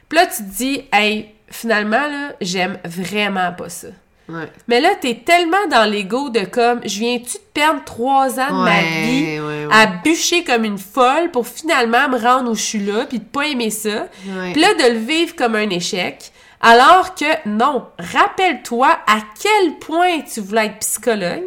[0.10, 3.90] Puis là, tu te dis, hey, finalement, là, j'aime vraiment pas ça.
[4.30, 4.52] Ouais.
[4.68, 8.64] Mais là, t'es tellement dans l'ego de comme, je viens-tu de perdre trois ans de
[8.64, 12.80] ma vie ouais, à bûcher comme une folle pour finalement me rendre où je suis
[12.86, 14.08] là, puis de pas aimer ça?
[14.54, 16.32] Puis là, de le vivre comme un échec.
[16.62, 21.44] Alors que non, rappelle-toi à quel point tu voulais être psychologue.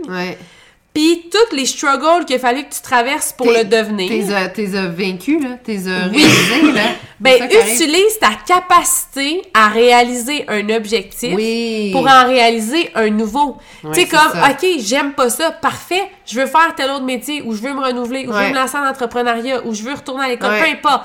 [0.94, 4.08] Puis tous les struggles qu'il a fallu que tu traverses pour le devenir.
[4.08, 5.50] T'es as- t'es as vaincu, là.
[5.64, 6.22] T'es as Oui.
[6.22, 6.82] réalisé, là.
[7.20, 11.90] Ben, C'est utilise ta capacité à réaliser un objectif Oui.
[11.92, 13.58] pour en réaliser un nouveau.
[13.84, 14.50] Ouais, tu sais, c'est comme, ça.
[14.50, 17.80] OK, j'aime pas ça, parfait, je veux faire tel autre métier, ou je veux me
[17.80, 20.60] renouveler, ou je veux me lancer en entrepreneuriat, ou je veux retourner à l'école, Ouais.
[20.80, 21.04] peu importe.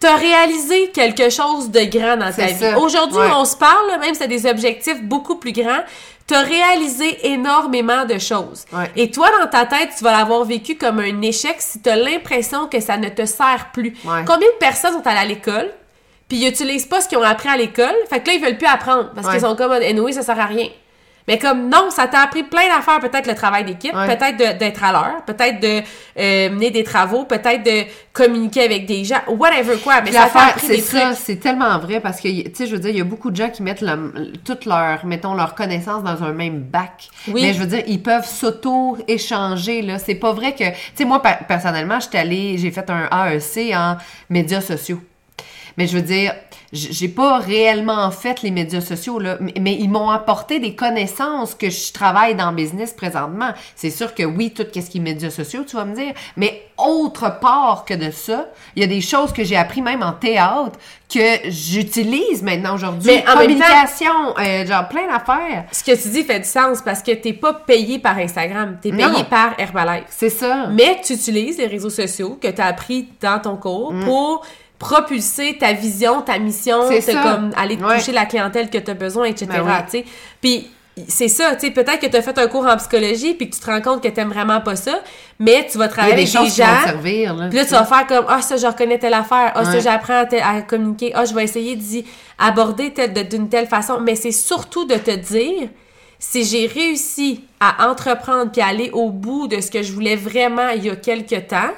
[0.00, 2.76] T'as réalisé quelque chose de grand dans ta C'est vie.
[2.80, 3.32] Aujourd'hui, Ouais.
[3.34, 5.82] on se parle, même si t'as des objectifs beaucoup plus grands,
[6.28, 8.64] t'as réalisé énormément de choses.
[8.72, 8.90] Ouais.
[8.94, 12.68] Et toi, dans ta tête, tu vas l'avoir vécu comme un échec si t'as l'impression
[12.68, 13.94] que ça ne te sert plus.
[14.04, 14.24] Ouais.
[14.26, 15.70] Combien de personnes sont allées à l'école,
[16.28, 18.58] puis ils utilisent pas ce qu'ils ont appris à l'école, fait que là, ils veulent
[18.58, 19.32] plus apprendre, parce Ouais.
[19.32, 20.68] qu'ils sont comme, anyway, ça sert à rien.
[21.28, 24.16] Mais comme, non, ça t'a appris plein d'affaires, peut-être le travail d'équipe, Ouais.
[24.16, 25.82] peut-être d'être à l'heure, peut-être de
[26.18, 30.46] euh, mener des travaux, peut-être de communiquer avec des gens, whatever quoi, mais ça t'a
[30.46, 31.18] appris c'est des ça, trucs.
[31.18, 33.36] c'est tellement vrai parce que, tu sais, je veux dire, il y a beaucoup de
[33.36, 37.08] gens qui mettent le- toute leur, mettons, leur connaissance dans un même bac.
[37.28, 37.42] Oui.
[37.42, 39.98] Mais je veux dire, ils peuvent s'auto-échanger, là.
[39.98, 43.74] C'est pas vrai que, tu sais, moi, per- personnellement, j'étais allée, j'ai fait un AEC
[43.74, 43.96] en
[44.30, 45.00] médias sociaux.
[45.76, 46.34] Mais je veux dire,
[46.72, 51.70] j'ai pas réellement fait les médias sociaux, là, mais, ils m'ont apporté des connaissances que
[51.70, 53.50] je travaille dans le business présentement.
[53.74, 56.62] C'est sûr que oui, tout ce qui est médias sociaux, tu vas me dire, mais
[56.76, 60.12] autre part que de ça, il y a des choses que j'ai appris même en
[60.12, 60.78] théâtre
[61.12, 63.06] que j'utilise maintenant aujourd'hui.
[63.10, 65.64] Mais en même temps- Communication, euh, genre plein d'affaires.
[65.72, 68.90] Ce que tu dis fait du sens parce que t'es pas payé par Instagram, t'es
[68.90, 69.24] payé Non.
[69.24, 70.04] par Herbalife.
[70.10, 70.66] C'est ça.
[70.70, 74.44] Mais tu utilises les réseaux sociaux que tu as appris dans ton cours pour
[74.78, 77.22] propulser ta vision, ta mission, C'est ça.
[77.22, 77.98] comme aller Ouais.
[77.98, 79.46] toucher la clientèle que tu as besoin, etc.
[79.48, 79.72] Ben oui.
[79.90, 80.04] tu sais.
[80.40, 80.70] Puis
[81.06, 83.54] c'est ça, tu sais, peut-être que tu as fait un cours en psychologie puis que
[83.54, 85.00] tu te rends compte que tu vraiment pas ça,
[85.38, 86.44] mais tu vas travailler avec des gens.
[86.44, 87.48] te servir, là.
[87.48, 89.52] Puis là, tu vas faire comme Ah, ça, je reconnais telle affaire.
[89.54, 89.80] Ah, ça, Ouais.
[89.80, 91.12] j'apprends à, communiquer.
[91.14, 92.04] Ah, je vais essayer d'y
[92.38, 92.92] aborder
[93.30, 94.00] d'une telle façon.
[94.00, 95.68] Mais c'est surtout de te dire
[96.18, 100.16] si j'ai réussi à entreprendre puis à aller au bout de ce que je voulais
[100.16, 101.70] vraiment il y a quelques temps,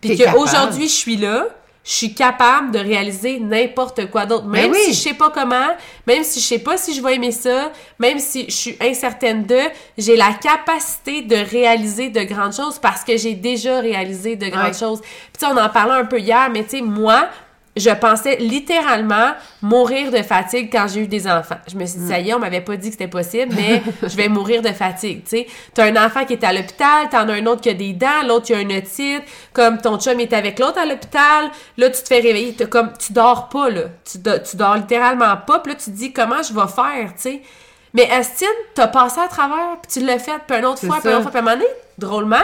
[0.00, 1.46] puis qu'aujourd'hui je suis là,
[1.82, 4.44] je suis capable de réaliser n'importe quoi d'autre.
[4.46, 4.84] Même Ben oui.
[4.86, 5.68] si je sais pas comment,
[6.06, 9.44] même si je sais pas si je vais aimer ça, même si je suis incertaine
[9.44, 9.58] de,
[9.96, 14.76] j'ai la capacité de réaliser de grandes choses parce que j'ai déjà réalisé de grandes
[14.76, 15.00] choses.
[15.00, 17.28] Puis tu sais, on en parlait un peu hier, mais tu sais, moi,
[17.76, 21.56] je pensais littéralement mourir de fatigue quand j'ai eu des enfants.
[21.70, 23.82] Je me suis dit, ça y est, on m'avait pas dit que c'était possible, mais
[24.02, 25.46] je vais mourir de fatigue, tu sais.
[25.72, 28.22] T'as un enfant qui est à l'hôpital, t'en as un autre qui a des dents,
[28.26, 32.02] l'autre qui a un otite, comme ton chum est avec l'autre à l'hôpital, là, tu
[32.02, 33.82] te fais réveiller, t'as comme, tu dors pas, là.
[34.10, 37.14] Tu, do- tu dors littéralement pas, puis là, tu te dis, comment je vais faire,
[37.14, 37.42] tu sais?
[37.94, 41.08] Mais Astine, t'as passé à travers, puis tu l'as fait, puis une autre fois, puis
[41.10, 42.36] une autre fois, puis à un moment donné, drôlement,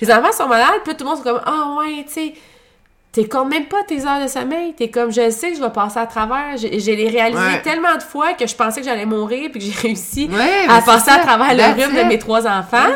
[0.00, 2.34] les enfants sont malades, puis tout le monde est comme, ah ouais, tu sais,
[3.18, 4.74] T'es comme même pas tes heures de sommeil.
[4.74, 6.56] T'es comme, je sais que je vais passer à travers.
[6.56, 7.62] J'ai les réalisé Ouais.
[7.62, 10.80] tellement de fois que je pensais que j'allais mourir puis que j'ai réussi Ouais, à
[10.82, 12.92] passer à travers le rhume de mes trois enfants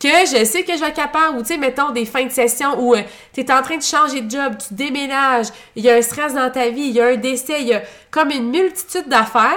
[0.00, 1.36] que je sais que je vais être capable.
[1.36, 3.02] Ou tu sais, mettons des fins de session où euh,
[3.34, 6.50] t'es en train de changer de job, tu déménages, il y a un stress dans
[6.50, 9.52] ta vie, il y a un décès, il y a comme une multitude d'affaires.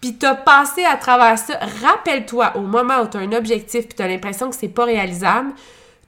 [0.00, 1.54] Puis t'as passé à travers ça.
[1.82, 5.50] Rappelle-toi, au moment où t'as un objectif puis t'as l'impression que c'est pas réalisable,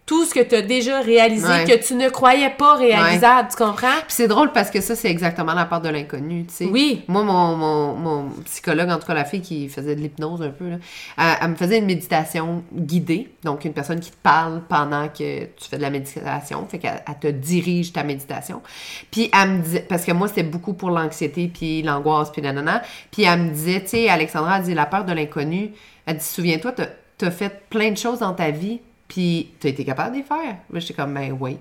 [0.08, 1.64] tout ce que t'as déjà réalisé, Ouais.
[1.66, 3.92] que tu ne croyais pas réalisable, tu comprends?
[4.06, 6.64] Puis c'est drôle parce que ça, c'est exactement la part de l'inconnu, tu sais.
[6.64, 7.02] Oui.
[7.08, 10.48] Moi, mon, mon, mon psychologue, en tout cas la fille qui faisait de l'hypnose un
[10.48, 10.76] peu, là,
[11.18, 13.28] elle, elle me faisait une méditation guidée.
[13.44, 16.66] Donc, une personne qui te parle pendant que tu fais de la méditation.
[16.70, 18.62] Fait qu'elle elle te dirige ta méditation.
[19.10, 22.80] Puis elle me dit, parce que moi, c'était beaucoup pour l'anxiété, puis l'angoisse, puis nanana.
[23.10, 25.72] Puis elle me disait, tu sais, Alexandra, elle dit, la peur de l'inconnu.
[26.06, 26.86] Elle dit, souviens-toi, t'as
[27.26, 30.56] as fait plein de choses dans ta vie, puis t'as été capable de les faire?
[30.70, 31.58] Là, j'étais comme, ben oui.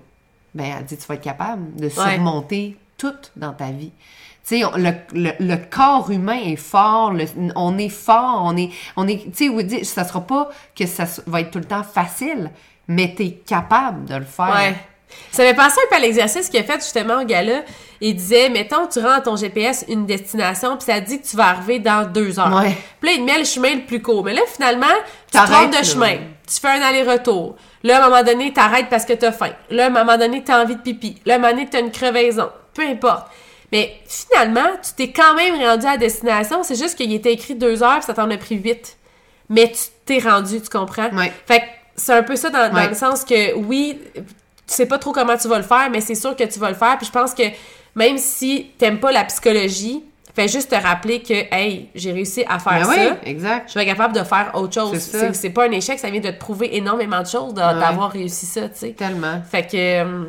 [0.54, 3.92] Ben, elle dit, tu vas être capable de surmonter tout dans ta vie.
[4.46, 8.70] Tu sais, le, le, le corps humain est fort, le- on est fort, on est,
[8.96, 12.50] on est, tu sais, ça sera pas que ça va être tout le temps facile,
[12.88, 14.54] mais t'es capable de le faire.
[14.54, 14.74] Ouais.
[15.30, 17.62] Ça fait penser un peu à l'exercice qu'il a fait justement au gars-là.
[18.00, 21.36] Il disait, mettons, tu rends à ton GPS une destination, puis ça dit que tu
[21.36, 22.54] vas arriver dans deux heures.
[22.54, 22.76] Ouais.
[23.00, 24.24] Puis là, il te met le chemin le plus court.
[24.24, 24.86] Mais là, finalement,
[25.30, 26.16] tu te trompes de chemin.
[26.48, 27.56] Tu fais un aller-retour.
[27.82, 29.52] Là, à un moment donné, t'arrêtes parce que t'as faim.
[29.70, 31.20] Là, à un moment donné, t'as envie de pipi.
[31.26, 32.50] Là, à un moment donné, t'as une crevaison.
[32.72, 33.28] Peu importe.
[33.70, 36.62] Mais finalement, tu t'es quand même rendu à la destination.
[36.62, 38.96] C'est juste qu'il était écrit deux heures, puis ça t'en a pris huit.
[39.50, 41.10] Mais tu t'es rendu, tu comprends?
[41.10, 41.32] Ouais.
[41.46, 41.64] Fait que
[41.96, 44.22] c'est un peu ça dans, dans le sens que, oui, tu
[44.66, 46.76] sais pas trop comment tu vas le faire, mais c'est sûr que tu vas le
[46.76, 46.96] faire.
[46.96, 47.42] Puis je pense que
[47.94, 50.04] même si t'aimes pas la psychologie,
[50.40, 52.92] fais juste te rappeler que, hey, j'ai réussi à faire Ben ça.
[52.96, 53.72] oui, exact.
[53.72, 54.98] Je être capable de faire autre chose.
[54.98, 55.34] C'est.
[55.34, 57.80] C'est pas un échec, ça vient de te prouver énormément de choses Ouais.
[57.80, 58.90] d'avoir réussi ça, tu sais.
[58.90, 59.40] Tellement.
[59.50, 60.24] Fait que euh,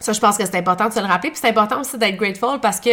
[0.00, 1.30] ça, je pense que c'est important de se le rappeler.
[1.30, 2.90] Puis c'est important aussi d'être grateful parce que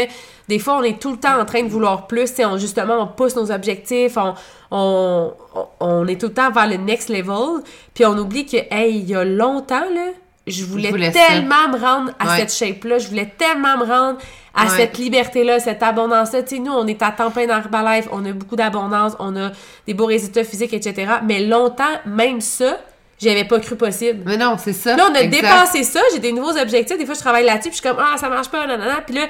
[0.48, 2.32] des fois, on est tout le temps en train de vouloir plus.
[2.40, 4.34] On, justement, on pousse nos objectifs, on,
[4.72, 5.34] on,
[5.80, 7.62] on- est tout le temps vers le next level.
[7.94, 10.08] Puis on oublie que, hey, il y a longtemps, là,
[10.48, 11.20] je voulais, Je voulais ça.
[11.28, 12.38] tellement me rendre à Ouais.
[12.48, 12.98] cette shape-là.
[13.00, 14.18] Je voulais tellement me rendre
[14.54, 14.70] à Ouais.
[14.78, 16.44] cette liberté-là, cette abondance-là.
[16.44, 19.36] Tu sais, nous, on est à temps plein dans Herbalife, on a beaucoup d'abondance, on
[19.38, 19.52] a
[19.88, 21.14] des beaux résultats physiques, etc.
[21.26, 22.78] Mais longtemps, même ça,
[23.20, 24.24] j'avais pas cru possible.
[24.26, 24.96] Mais non, c'est ça.
[24.98, 25.42] Là, on a exact.
[25.42, 26.98] dépassé ça, j'ai des nouveaux objectifs.
[26.98, 29.02] Des fois, je travaille là-dessus, puis je suis comme, ah, ça marche pas, nanana.
[29.06, 29.22] Puis là,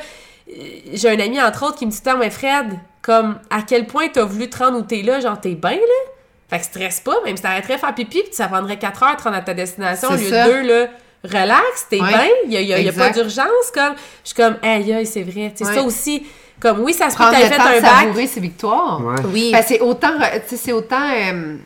[0.49, 0.53] euh,
[0.93, 4.23] j'ai un ami, entre autres, qui me dit, mais Fred, comme, à quel point t'as
[4.23, 5.77] voulu te rendre où t'es là, genre, t'es bien, là?
[6.49, 9.12] Fait que stresse pas, même si t'arrêterais de faire pipi, puis ça prendrait 4 heures
[9.12, 10.47] de te rendre à ta destination au lieu ça.
[10.47, 10.88] de 2, là.
[11.23, 12.07] Relax, t'es Ouais.
[12.07, 13.93] bien, il y a, y a- y a pas d'urgence, comme.
[14.23, 15.53] Je suis comme, aïe, aïe, c'est vrai.
[15.55, 15.75] Tu sais, Ouais.
[15.75, 16.25] ça aussi,
[16.60, 17.99] comme, oui, ça se peut que temps fait de un bac.
[18.01, 19.01] savourer ses victoires.
[19.05, 19.15] Ouais.
[19.31, 19.49] Oui.
[19.51, 21.57] Ben, c'est autant, tu sais, c'est autant euh,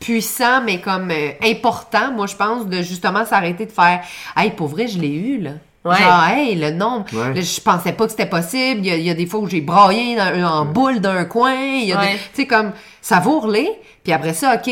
[0.00, 4.00] puissant, mais comme euh, important, moi, je pense, de justement s'arrêter de faire
[4.36, 5.50] Hey, pour vrai, je l'ai eu, là.
[5.84, 5.96] Ouais.
[5.96, 7.06] Genre, hey, le nombre.
[7.12, 7.40] Ouais.
[7.40, 8.80] Je pensais pas que c'était possible.
[8.80, 11.24] Il y, a, il y a des fois où j'ai braillé dans- en boule d'un
[11.24, 11.54] coin.
[11.54, 12.14] Il y a Ouais.
[12.34, 13.70] Tu sais, comme, savoure-les.
[14.02, 14.70] Puis après ça, OK,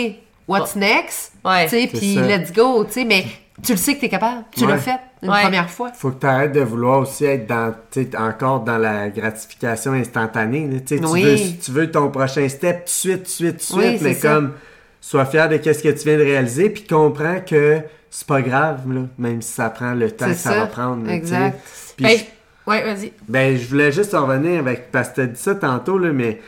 [0.49, 1.33] what's next?
[1.45, 1.65] Ouais.
[1.65, 2.23] Tu sais, C'est puis ça.
[2.23, 3.25] let's go, tu sais, mais
[3.63, 4.45] tu le sais que t'es capable.
[4.51, 4.73] Tu Ouais.
[4.73, 5.43] l'as fait une Ouais.
[5.43, 5.91] première fois.
[5.95, 10.67] Faut que tu arrêtes de vouloir aussi être dans, tu encore dans la gratification instantanée.
[10.69, 10.81] là.
[10.81, 11.23] Tu tu Oui.
[11.23, 13.89] veux, tu veux ton prochain step tout de suite, tout de suite, tout de Oui,
[13.91, 14.29] suite, mais ça.
[14.35, 14.53] comme,
[15.01, 18.93] sois fier de ce que tu viens de réaliser, puis comprends que c'est pas grave,
[18.93, 20.59] là, même si ça prend le temps que ça, ça.
[20.61, 21.05] va prendre.
[21.07, 21.11] tu.
[21.13, 21.59] Exact.
[21.97, 23.13] Puis Hey, je- ouais, vas-y.
[23.29, 26.41] ben, je voulais juste en revenir avec, parce que t'as dit ça tantôt, là, mais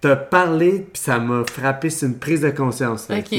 [0.00, 3.08] t'as parlé, puis ça m'a frappé, c'est une prise de conscience.
[3.08, 3.38] là, Ok?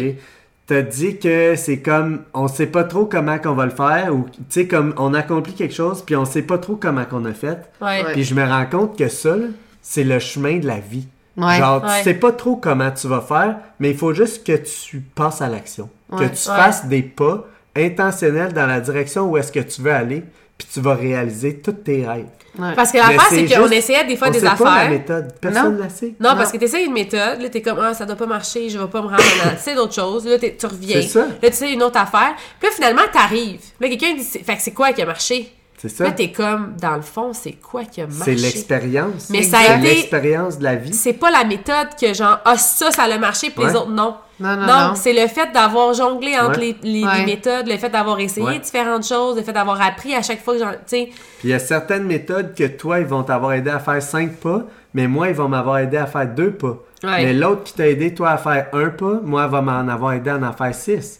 [0.70, 4.26] T'as dit que c'est comme, on sait pas trop comment qu'on va le faire, ou,
[4.30, 7.34] tu sais, comme, on accomplit quelque chose, puis on sait pas trop comment qu'on a
[7.34, 7.58] fait.
[7.82, 8.04] Ouais.
[8.14, 9.36] Puis je me rends compte que ça,
[9.82, 11.08] c'est le chemin de la vie.
[11.38, 11.58] Ouais.
[11.58, 11.98] Genre, Ouais.
[11.98, 15.42] tu sais pas trop comment tu vas faire, mais il faut juste que tu passes
[15.42, 15.90] à l'action.
[16.12, 16.20] Ouais.
[16.30, 16.56] Que tu Ouais.
[16.56, 20.24] fasses des pas intentionnels dans la direction où est-ce que tu veux aller.
[20.60, 22.28] Puis tu vas réaliser tous tes rêves.
[22.58, 22.74] Ouais.
[22.76, 24.90] Parce que l'affaire, c'est qu'on essayait des fois on des sait pas la affaires.
[24.92, 25.34] méthode.
[25.40, 26.14] Personne ne la sait.
[26.20, 28.70] Non, parce que tu essaies une méthode, là, t'es comme, ah, ça doit pas marcher,
[28.70, 29.50] je vais pas me rendre en...
[29.56, 31.02] Tu sais d'autres choses, là, t'es- tu reviens.
[31.02, 31.28] C'est ça.
[31.42, 32.36] Là, tu sais une autre affaire.
[32.60, 33.62] Puis là, finalement, t'arrives.
[33.80, 35.52] Là, quelqu'un dit, c'est- fait que c'est quoi qui a marché?
[35.78, 36.04] C'est ça.
[36.04, 38.36] Là, t'es comme, dans le fond, c'est quoi qui a C'est marché?
[38.36, 39.30] l'expérience.
[39.30, 40.92] Mais ça a C'est été- l'expérience de la vie.
[40.94, 44.16] C'est pas la méthode que genre, ah, ça, ça a marché, puis les autres, non.
[44.40, 44.96] Non, non, non.
[44.96, 46.76] c'est le fait d'avoir jonglé entre Ouais.
[46.84, 47.20] les, les- Ouais.
[47.20, 48.60] les méthodes, le fait d'avoir essayé Ouais.
[48.60, 50.72] différentes choses, le fait d'avoir appris à chaque fois que j'en.
[50.72, 53.80] Tu sais, Puis il y a certaines méthodes que toi, ils vont t'avoir aidé à
[53.80, 56.78] faire cinq pas, mais moi, ils vont m'avoir aidé à faire deux pas.
[57.04, 57.24] Ouais.
[57.26, 60.14] Mais l'autre qui t'a aidé, toi, à faire un pas, moi, elle va m'en avoir
[60.14, 61.20] aidé à en faire six.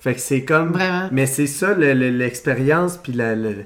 [0.00, 0.72] Fait que c'est comme.
[0.72, 1.08] Vraiment.
[1.12, 3.34] Mais c'est ça, le- le- l'expérience, puis la.
[3.36, 3.64] le-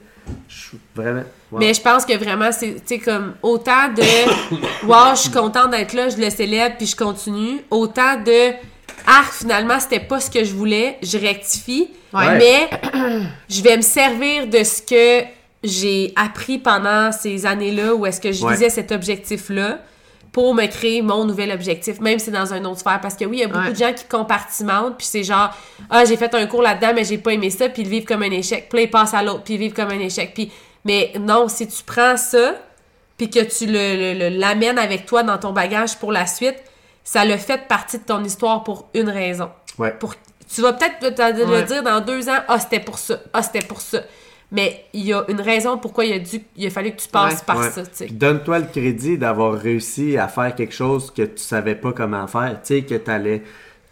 [0.48, 1.22] je- Vraiment.
[1.50, 1.58] Wow.
[1.58, 4.02] Mais je pense que vraiment, c'est, tu comme, autant de,
[4.86, 8.52] wow, je suis contente d'être là, je le célèbre, puis je continue, autant de,
[9.06, 12.38] ah, finalement, c'était pas ce que je voulais, je rectifie, Ouais.
[12.38, 12.70] mais
[13.48, 15.26] je vais me servir de ce que
[15.62, 18.52] j'ai appris pendant ces années-là, où est-ce que je Ouais.
[18.54, 19.78] visais cet objectif-là,
[20.32, 23.00] pour me créer mon nouvel objectif, même si c'est dans un autre sphère.
[23.00, 23.72] Parce que oui, il y a beaucoup Ouais.
[23.72, 25.48] de gens qui compartimentent, puis c'est genre,
[25.88, 28.22] ah, j'ai fait un cours là-dedans, mais j'ai pas aimé ça, puis ils vivent comme
[28.22, 28.68] un échec.
[28.68, 30.34] Puis ils passent à l'autre, puis ils vivent comme un échec.
[30.34, 30.52] Puis,
[30.86, 32.54] mais non, si tu prends ça,
[33.18, 36.56] puis que tu le, l'amènes avec toi dans ton bagage pour la suite,
[37.04, 39.50] ça le fait partie de ton histoire pour une raison.
[39.78, 39.90] Ouais.
[39.92, 40.14] Pour,
[40.52, 41.62] tu vas peut-être le Ouais.
[41.64, 44.00] dire dans deux ans, ah, c'était pour ça, ah, c'était pour ça.
[44.52, 47.08] Mais il y a une raison pourquoi il a, dû, il a fallu que tu
[47.08, 47.44] passes Ouais.
[47.46, 47.70] par Ouais.
[47.70, 51.92] ça, tu Donne-toi le crédit d'avoir réussi à faire quelque chose que tu savais pas
[51.92, 52.60] comment faire.
[52.64, 53.42] Tu sais, que t'allais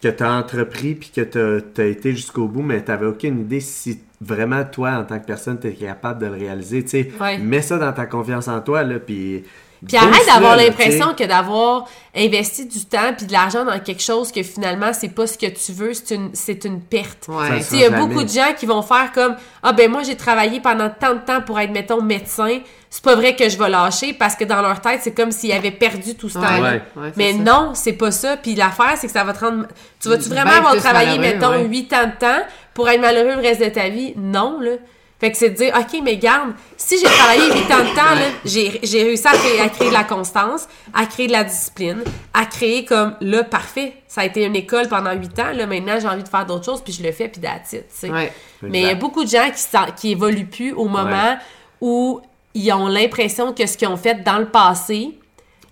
[0.05, 3.41] que tu as entrepris puis que tu as, été jusqu'au bout, mais tu n'avais aucune
[3.41, 6.83] idée si vraiment toi, en tant que personne, tu es capable de le réaliser.
[6.83, 7.37] Tu sais, Ouais.
[7.39, 9.43] mets ça dans ta confiance en toi, là, puis...
[9.85, 14.31] Puis arrête d'avoir l'impression que d'avoir investi du temps puis de l'argent dans quelque chose
[14.31, 17.27] que finalement c'est pas ce que tu veux, c'est une c'est une perte.
[17.27, 17.61] Ouais.
[17.71, 20.59] Il y a beaucoup de gens qui vont faire comme ah ben moi j'ai travaillé
[20.59, 22.61] pendant tant de temps pour être mettons médecin,
[22.95, 25.51] c'est pas vrai que je vais lâcher parce que dans leur tête c'est comme s'ils
[25.51, 26.45] avaient perdu tout ce Ouais.
[26.47, 26.71] temps-là.
[26.95, 27.11] Ouais.
[27.17, 27.39] Mais ça.
[27.39, 28.37] non, c'est pas ça.
[28.37, 29.65] Puis l'affaire, c'est que ça va te rendre.
[30.01, 31.61] Tu vas-tu vraiment Ben avoir plus travaillé, mettons.
[31.65, 32.41] 8 ans de temps
[32.73, 34.13] pour être malheureux le reste de ta vie?
[34.15, 34.71] Non, là.
[35.19, 38.15] Fait que c'est de dire, OK, mais garde, si j'ai travaillé 8 ans de temps,
[38.15, 41.43] là, j'ai j'ai réussi à créer, à créer de la constance, à créer de la
[41.43, 42.01] discipline,
[42.33, 43.95] à créer comme, là, parfait.
[44.07, 46.63] Ça a été une école pendant 8 ans, là, maintenant, j'ai envie de faire d'autres
[46.65, 48.09] choses, puis je le fais, puis that's it, tu sais.
[48.09, 48.31] Ouais.
[48.61, 51.37] Mais il y a beaucoup de gens qui, qui évoluent plus au moment
[51.81, 52.21] où
[52.55, 55.11] ils ont l'impression que ce qu'ils ont fait dans le passé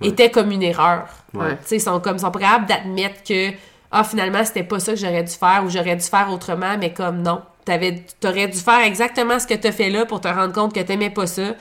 [0.02, 1.08] était comme une erreur.
[1.34, 1.58] Ouais.
[1.72, 3.52] Ils sont comme, sont capables d'admettre que,
[3.92, 6.92] ah, finalement, c'était pas ça que j'aurais dû faire ou j'aurais dû faire autrement, mais
[6.94, 7.42] comme non.
[7.66, 10.82] T'avais, t'aurais dû faire exactement ce que t'as fait là pour te rendre compte que
[10.82, 11.54] t'aimais pas ça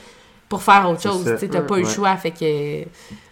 [0.49, 1.25] pour faire autre chose.
[1.25, 1.95] t'as pas eu le Ouais.
[1.95, 2.83] choix, fait que.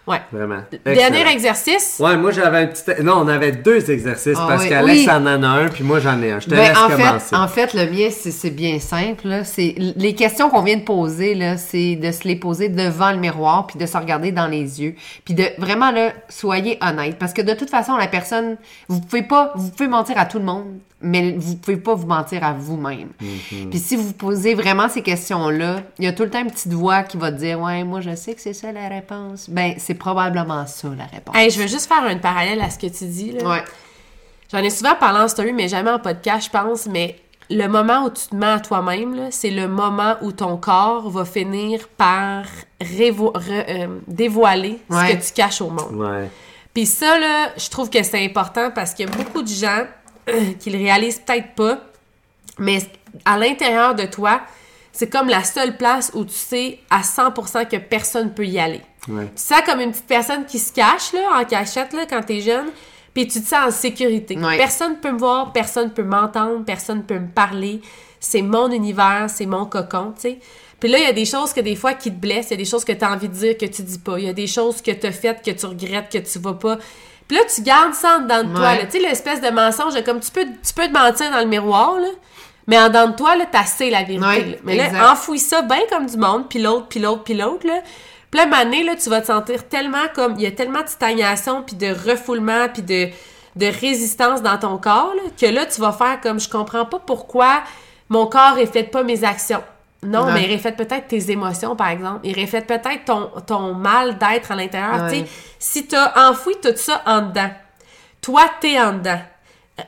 [0.06, 0.20] Ouais.
[0.32, 0.60] Vraiment.
[0.84, 1.98] Dernier exercice?
[2.00, 2.82] Ouais, moi j'avais un petit.
[3.02, 5.10] Non, on avait deux exercices Ah parce oui, qu'Alex oui.
[5.10, 6.40] en a un, puis moi j'en ai un.
[6.40, 7.26] Je te Ben, laisse en, commencer.
[7.28, 9.28] fait, en fait, le mien, c'est bien simple.
[9.28, 9.44] là.
[9.44, 13.18] C'est Les questions qu'on vient de poser, là, c'est de se les poser devant le
[13.18, 14.94] miroir, puis de se regarder dans les yeux.
[15.24, 17.16] Puis de vraiment, là, soyez honnête.
[17.18, 18.56] Parce que de toute façon, la personne,
[18.88, 22.06] vous pouvez pas, vous pouvez mentir à tout le monde, mais vous pouvez pas vous
[22.06, 23.08] mentir à vous-même.
[23.20, 23.70] Mhm.
[23.70, 26.72] Puis si vous posez vraiment ces questions-là, il y a tout le temps une petite
[26.72, 29.48] voix qui va te dire, ouais, moi, je sais que c'est ça la réponse.
[29.48, 31.34] Ben, c'est probablement ça la réponse.
[31.36, 33.32] Hey, je veux juste faire une parallèle à ce que tu dis.
[33.32, 33.48] Là.
[33.48, 33.62] Ouais.
[34.52, 36.86] J'en ai souvent parlé en story, mais jamais en podcast, je pense.
[36.86, 37.16] Mais
[37.50, 41.08] le moment où tu te mens à toi-même, là, c'est le moment où ton corps
[41.08, 42.44] va finir par
[42.80, 45.08] révo- re- euh, dévoiler Ouais.
[45.08, 45.94] ce que tu caches au monde.
[45.94, 46.30] Ouais.
[46.74, 49.82] Puis ça, là, je trouve que c'est important parce qu'il y a beaucoup de gens
[50.58, 51.80] qui le réalisent peut-être pas,
[52.58, 52.78] mais
[53.24, 54.42] à l'intérieur de toi,
[54.92, 58.82] c'est comme la seule place où tu sais à 100% que personne peut y aller.
[59.08, 59.26] Ouais.
[59.26, 62.40] Tu sens comme une petite personne qui se cache, là, en cachette, là, quand t'es
[62.40, 62.66] jeune,
[63.14, 64.36] puis tu te sens en sécurité.
[64.36, 64.56] Ouais.
[64.56, 67.80] Personne peut me voir, personne peut m'entendre, personne peut me parler.
[68.18, 70.38] C'est mon univers, c'est mon cocon, tu sais.
[70.78, 72.54] Puis là, il y a des choses que des fois qui te blessent, il y
[72.54, 74.28] a des choses que tu as envie de dire que tu dis pas, il y
[74.28, 76.78] a des choses que tu as faites que tu regrettes, que tu vas pas.
[77.30, 78.86] Puis là, tu gardes ça en dedans de toi, Ouais.
[78.86, 82.00] Tu sais, l'espèce de mensonge, comme tu peux, tu peux te mentir dans le miroir,
[82.00, 82.08] là,
[82.66, 84.26] mais en dedans de toi, là, t'as assez la vérité.
[84.26, 84.56] Ouais, là.
[84.64, 84.92] Mais exact.
[84.94, 87.82] là, enfouis ça bien comme du monde, puis l'autre, puis l'autre, puis l'autre, là.
[88.32, 90.34] Puis là, là, tu vas te sentir tellement comme...
[90.38, 93.10] Il y a tellement de stagnation, puis de refoulement, puis de,
[93.54, 96.40] de résistance dans ton corps, là, que là, tu vas faire comme...
[96.40, 97.62] Je comprends pas pourquoi
[98.08, 99.62] mon corps reflète pas mes actions.
[100.02, 100.32] Non, Ouais.
[100.32, 102.20] mais il reflète peut-être tes émotions, par exemple.
[102.24, 105.04] Il reflète peut-être ton, ton mal d'être à l'intérieur.
[105.04, 105.10] Ouais.
[105.10, 105.26] Tu sais,
[105.58, 107.50] si t'as enfoui tout ça en dedans,
[108.22, 109.20] toi, t'es en dedans.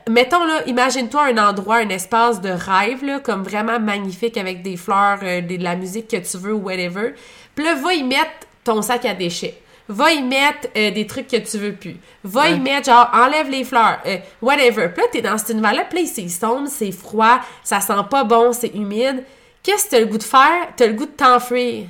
[0.09, 4.75] Mettons, là, imagine-toi un endroit, un espace de rêve, là, comme vraiment magnifique avec des
[4.77, 7.13] fleurs, euh, de la musique que tu veux ou whatever.
[7.55, 8.31] Puis là, va y mettre
[8.63, 9.59] ton sac à déchets.
[9.89, 11.97] Va y mettre euh, des trucs que tu veux plus.
[12.23, 14.87] Va y mettre, genre, enlève les fleurs, euh, whatever.
[14.89, 18.23] Puis là, t'es dans cet univers-là, puis là, c'est sombre, c'est froid, ça sent pas
[18.23, 19.23] bon, c'est humide.
[19.63, 20.67] Qu'est-ce que tu as le goût de faire?
[20.77, 21.85] Tu as le goût de t'enfuir.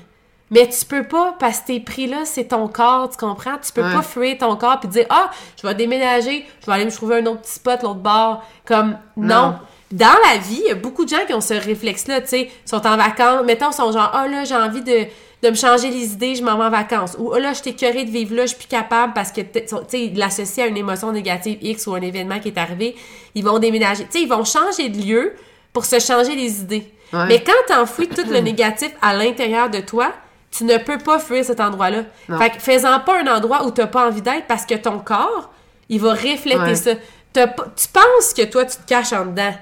[0.52, 3.58] Mais tu peux pas, parce que t'es pris là, c'est ton corps, tu comprends?
[3.66, 3.92] Tu peux Ouais.
[3.94, 7.18] pas fuir ton corps puis dire Ah, je vais déménager, je vais aller me trouver
[7.18, 8.44] un autre petit spot, l'autre bord.
[8.66, 9.36] Comme, non.
[9.36, 9.56] Non.
[9.92, 12.52] Dans la vie, il y a beaucoup de gens qui ont ce réflexe-là, tu sais,
[12.66, 15.06] sont en vacances, mettons, sont genre, ah là, j'ai envie de,
[15.44, 17.16] de me changer les idées, je m'en vais en vacances.
[17.20, 19.42] Ou, ah là, je suis écœurée de vivre là, je suis plus capable parce que,
[19.42, 22.96] tu sais, ils l'associent à une émotion négative X ou un événement qui est arrivé.
[23.36, 24.06] Ils vont déménager.
[24.06, 25.34] Tu sais, ils vont changer de lieu
[25.74, 26.92] pour se changer les idées.
[27.14, 27.26] Ouais.
[27.28, 30.12] Mais quand t'enfouis tout le négatif à l'intérieur de toi,
[30.52, 32.04] tu ne peux pas fuir cet endroit-là.
[32.38, 35.52] Fait que fais-en pas un endroit où t'as pas envie d'être parce que ton corps,
[35.90, 36.76] il va refléter Ouais.
[36.76, 36.92] ça.
[37.34, 39.54] T'as tu penses que toi, tu te caches en dedans.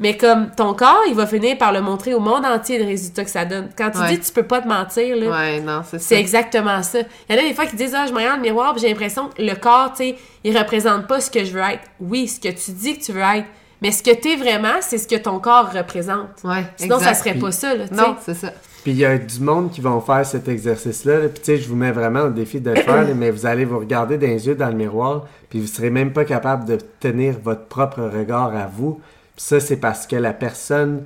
[0.00, 3.24] Mais comme ton corps, il va finir par le montrer au monde entier le résultat
[3.24, 3.70] que ça donne.
[3.76, 4.10] Quand tu Ouais.
[4.10, 6.14] dis tu peux pas te mentir, là, Ouais, non, c'est ça.
[6.14, 7.00] exactement ça.
[7.28, 8.72] Il y en a des fois qui disent Ah, je me regarde dans le miroir,
[8.74, 11.60] puis j'ai l'impression que le corps, tu sais, il représente pas ce que je veux
[11.62, 11.82] être.
[11.98, 13.46] Oui, ce que tu dis que tu veux être.
[13.82, 16.42] Mais ce que t'es vraiment, c'est ce que ton corps représente.
[16.44, 17.24] Ouais, Sinon, ça exact.
[17.28, 18.00] serait pas ça, là, tu sais.
[18.00, 18.52] Non, c'est ça.
[18.82, 21.18] Puis il y a du monde qui vont faire cet exercice-là.
[21.18, 21.28] là.
[21.28, 23.46] Puis tu sais, je vous mets vraiment au défi de le faire, là, mais vous
[23.46, 26.64] allez vous regarder dans les yeux dans le miroir, puis vous serez même pas capable
[26.64, 29.00] de tenir votre propre regard à vous.
[29.36, 31.04] Puis ça, c'est parce que la personne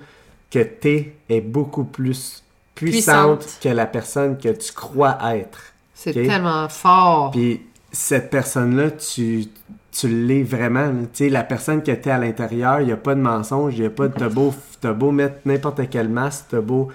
[0.51, 2.43] que t'es est beaucoup plus
[2.75, 3.59] puissante, Puissante.
[3.63, 5.61] que la personne que tu crois être.
[5.95, 7.31] C'est tellement fort.
[7.33, 9.45] Puis cette personne-là, tu,
[9.93, 10.91] tu l'es vraiment.
[11.13, 13.81] Tu sais, la personne que t'es à l'intérieur, il n'y a pas de mensonge, il
[13.83, 14.15] n'y a pas de...
[14.19, 16.89] T'as beau, t'as beau mettre n'importe quel masque, t'as beau...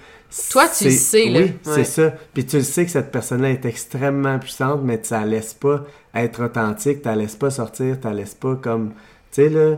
[0.50, 1.40] Toi, tu le c'est- sais, là.
[1.40, 1.52] Oui, Ouais.
[1.76, 2.12] c'est ça.
[2.34, 5.84] Puis tu le sais que cette personne-là est extrêmement puissante, mais tu la laisses pas
[6.14, 8.90] être authentique, tu la laisses pas sortir, tu la laisses pas comme...
[9.30, 9.76] Tu sais, là...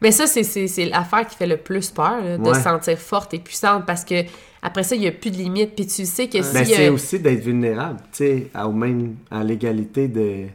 [0.00, 2.54] Mais ça, c'est, c'est, c'est l'affaire qui fait le plus peur, là, de Ouais.
[2.54, 4.22] se sentir forte et puissante, parce que
[4.60, 5.74] après ça, il n'y a plus de limite.
[5.74, 6.74] Puis tu sais que Ben, si...
[6.74, 9.14] c'est euh, aussi d'être vulnérable, tu sais, à- au même...
[9.30, 10.46] à l'égalité de...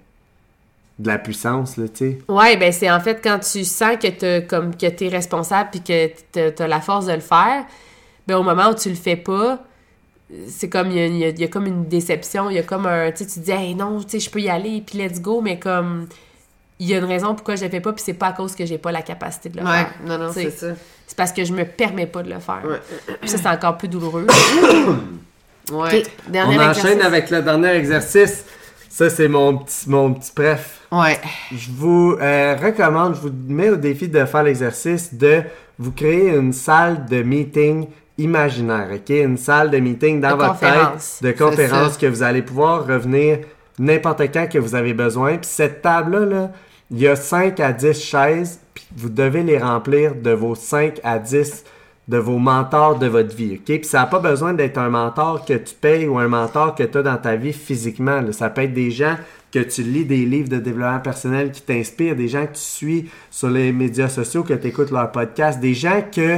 [1.00, 2.18] de la puissance, là, tu sais.
[2.28, 5.82] Ouais, ben c'est en fait quand tu sens que t'as comme que t'es responsable puis
[5.84, 7.66] que t'as, la force de le faire,
[8.28, 9.60] ben au moment où tu le fais pas,
[10.48, 13.12] c'est comme il y a, y y comme une déception, il y a comme un
[13.12, 15.22] tu sais tu te dis hey non, tu sais je peux y aller puis let's
[15.22, 16.08] go mais comme
[16.80, 18.56] il y a une raison pourquoi je le fais pas puis c'est pas à cause
[18.56, 19.94] que j'ai pas la capacité de le Ouais, faire.
[20.06, 20.68] non, non, c'est ça.
[21.06, 22.62] C'est parce que je me permets pas de le faire.
[22.66, 22.82] Ouais.
[23.22, 24.26] Puis ça c'est encore plus douloureux.
[25.70, 26.02] Ouais.
[26.34, 26.86] On exercice.
[26.86, 28.46] enchaîne avec le dernier exercice.
[28.98, 30.80] Ça, c'est mon petit, mon petit préf.
[30.92, 31.20] Ouais.
[31.52, 35.44] Je vous euh, recommande, je vous mets au défi de faire l'exercice de
[35.78, 39.10] vous créer une salle de meeting imaginaire, ok?
[39.12, 41.20] Une salle de meeting dans De votre conférence.
[41.22, 43.42] tête, de conférence que vous allez pouvoir revenir
[43.78, 45.38] n'importe quand que vous avez besoin.
[45.38, 46.52] Puis cette table-là, là,
[46.90, 51.02] il y a 5 à 10 chaises, puis vous devez les remplir de vos 5
[51.04, 51.66] à 10
[52.08, 53.66] de vos mentors de votre vie, ok?
[53.66, 56.84] Puis ça n'a pas besoin d'être un mentor que tu payes ou un mentor que
[56.84, 58.22] tu as dans ta vie physiquement.
[58.22, 58.32] là.
[58.32, 59.16] Ça peut être des gens
[59.52, 63.10] que tu lis des livres de développement personnel qui t'inspirent, des gens que tu suis
[63.30, 66.38] sur les médias sociaux, que tu écoutes leurs podcasts, des gens que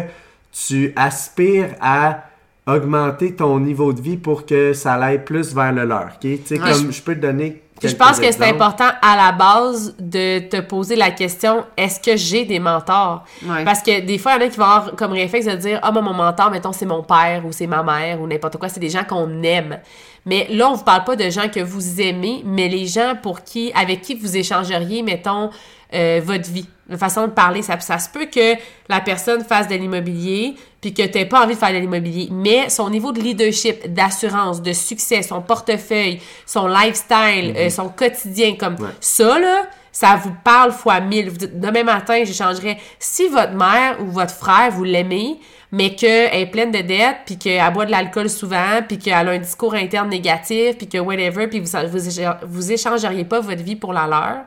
[0.51, 2.23] tu aspires à
[2.67, 6.19] augmenter ton niveau de vie pour que ça aille plus vers le leur, ok?
[6.21, 9.15] Tu sais, Ouais, comme je peux te donner Puis je pense que c'est important à
[9.15, 13.23] la base de te poser la question est-ce que j'ai des mentors?
[13.45, 13.63] Ouais.
[13.63, 15.79] Parce que des fois, il y en a qui vont avoir comme réflexe de dire
[15.81, 18.69] Ah, moi, mon mentor, mettons, c'est mon père ou c'est ma mère ou n'importe quoi.
[18.69, 19.79] C'est des gens qu'on aime.
[20.25, 23.43] Mais là, on vous parle pas de gens que vous aimez, mais les gens pour
[23.43, 25.49] qui, avec qui vous échangeriez, mettons,
[25.93, 26.67] euh, votre vie.
[26.89, 28.55] La façon de parler, ça, ça se peut que
[28.87, 32.29] la personne fasse de l'immobilier, puis que tu pas envie de faire de l'immobilier.
[32.31, 38.55] Mais son niveau de leadership, d'assurance, de succès, son portefeuille, son lifestyle, euh, son quotidien,
[38.55, 38.89] comme Ouais.
[38.99, 41.29] ça, là, ça vous parle fois mille.
[41.29, 42.77] Vous dites, demain matin, j'échangerais.
[42.99, 45.39] Si votre mère ou votre frère, vous l'aimez,
[45.71, 49.31] mais qu'elle est pleine de dettes, puis qu'elle boit de l'alcool souvent, puis qu'elle a
[49.31, 53.75] un discours interne négatif, puis que whatever, puis vous, vous, vous échangeriez pas votre vie
[53.75, 54.37] pour la leur,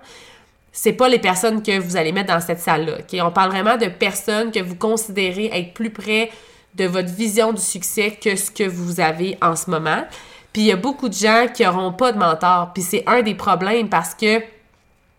[0.73, 2.99] c'est pas les personnes que vous allez mettre dans cette salle-là.
[3.25, 6.31] On parle vraiment de personnes que vous considérez être plus près
[6.75, 10.05] de votre vision du succès que ce que vous avez en ce moment.
[10.53, 12.73] Puis il y a beaucoup de gens qui n'auront pas de mentor.
[12.73, 14.43] Puis c'est un des problèmes parce que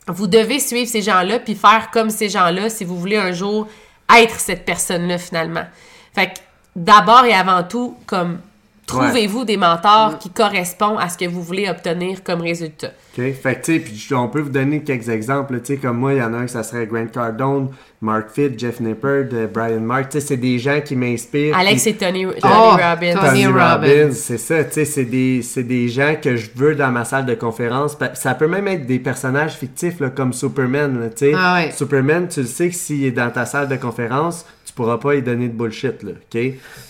[0.07, 3.67] vous devez suivre ces gens-là puis faire comme ces gens-là si vous voulez un jour
[4.13, 5.65] être cette personne-là finalement.
[6.13, 6.39] Fait que
[6.75, 8.39] d'abord et avant tout, comme
[8.85, 12.91] trouvez-vous des mentors qui correspondent à ce que vous voulez obtenir comme résultat?
[13.17, 13.23] OK?
[13.33, 15.59] Fait que, tu sais, puis on peut vous donner quelques exemples.
[15.61, 17.69] Tu sais, comme moi, il y en a un, ça serait Grant Cardone,
[18.01, 20.09] Mark Fitt, Jeff Nippard, euh, Brian Mark.
[20.09, 21.55] Tu sais, c'est des gens qui m'inspirent.
[21.55, 23.13] Alex et Tony, Tony Oh, Robbins.
[23.13, 24.11] Tony Tony Robbins.
[24.13, 27.25] C'est ça, tu sais, c'est des, c'est des gens que je veux dans ma salle
[27.25, 27.97] de conférence.
[28.15, 31.31] Ça peut même être des personnages fictifs, là, comme Superman, là, tu sais.
[31.37, 31.71] Ah ouais.
[31.71, 35.13] Superman, tu le sais que s'il est dans ta salle de conférence, tu pourras pas
[35.13, 36.41] lui donner de bullshit, là, ok?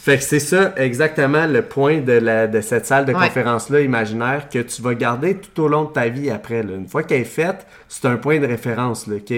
[0.03, 3.27] Fait que c'est ça exactement le point de, la, de cette salle de Ouais.
[3.27, 6.75] conférence-là imaginaire que tu vas garder tout au long de ta vie après, là.
[6.75, 9.33] Une fois qu'elle est faite, c'est un point de référence, là, ok?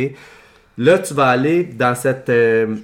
[0.78, 2.76] Là, tu vas aller dans cette euh,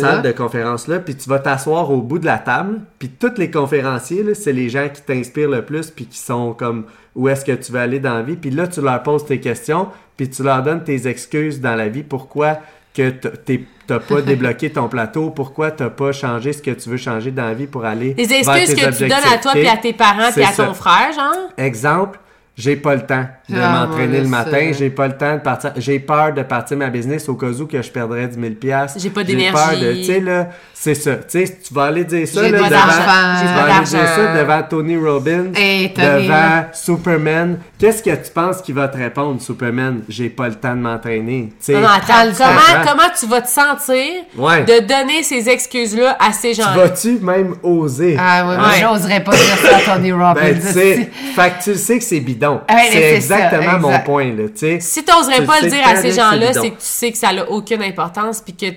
[0.00, 3.50] salle de conférence-là, puis tu vas t'asseoir au bout de la table, puis tous les
[3.50, 6.84] conférenciers, là, c'est les gens qui t'inspirent le plus, puis qui sont comme
[7.16, 9.40] où est-ce que tu veux aller dans la vie, puis là, tu leur poses tes
[9.40, 12.58] questions, puis tu leur donnes tes excuses dans la vie, pourquoi
[12.94, 16.96] que t'es- t'as pas débloqué ton plateau, pourquoi t'as pas changé ce que tu veux
[16.96, 19.40] changer dans la vie pour aller Les vers excuses tes que tu donnes à objectifs,
[19.40, 20.74] toi, puis à tes parents, puis à ton ça.
[20.74, 21.48] frère, genre?
[21.58, 22.18] Exemple,
[22.56, 25.40] j'ai pas le temps de Ah, m'entraîner ouais, le matin, j'ai pas le temps de
[25.40, 28.54] partir, j'ai peur de partir ma business au cas où que je perdrais 10 000
[28.54, 28.98] piastres.
[29.00, 29.80] J'ai pas peur d'énergie.
[29.80, 31.14] de- Tu sais, là, c'est ça.
[31.16, 34.36] Tu sais, tu vas aller dire ça, J'ai là, devant, tu vas aller dire ça
[34.36, 36.68] devant Tony Robbins, Hey, Tony, devant là.
[36.72, 37.58] Superman.
[37.78, 40.00] Qu'est-ce que tu penses qu'il va te répondre, Superman?
[40.08, 41.52] J'ai pas le temps de m'entraîner.
[41.68, 44.62] Non, non, attends, comment, comment tu vas te sentir Ouais.
[44.64, 46.76] de donner ces excuses-là à ces tu gens-là?
[46.84, 48.16] vas-tu même oser?
[48.18, 50.34] Ah oui, moi, j'oserais pas dire ça à Tony Robbins.
[50.34, 52.60] Ben, tu sais, fait que tu sais que c'est bidon.
[52.70, 54.80] Ouais, c'est c'est exactement mon point, là, tu sais.
[54.80, 57.18] Si t'oserais Tu pas sais le dire à ces gens-là, c'est que tu sais que
[57.18, 58.76] ça n'a aucune importance, puis que tu...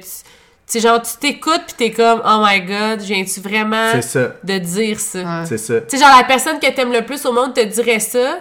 [0.67, 4.99] Tu sais, genre, tu t'écoutes, puis t'es comme, oh my god, viens-tu vraiment de dire
[4.99, 5.19] ça?
[5.19, 5.45] Ouais.
[5.45, 5.79] C'est ça.
[5.81, 8.39] Tu sais, genre, la personne que t'aimes le plus au monde te dirait ça,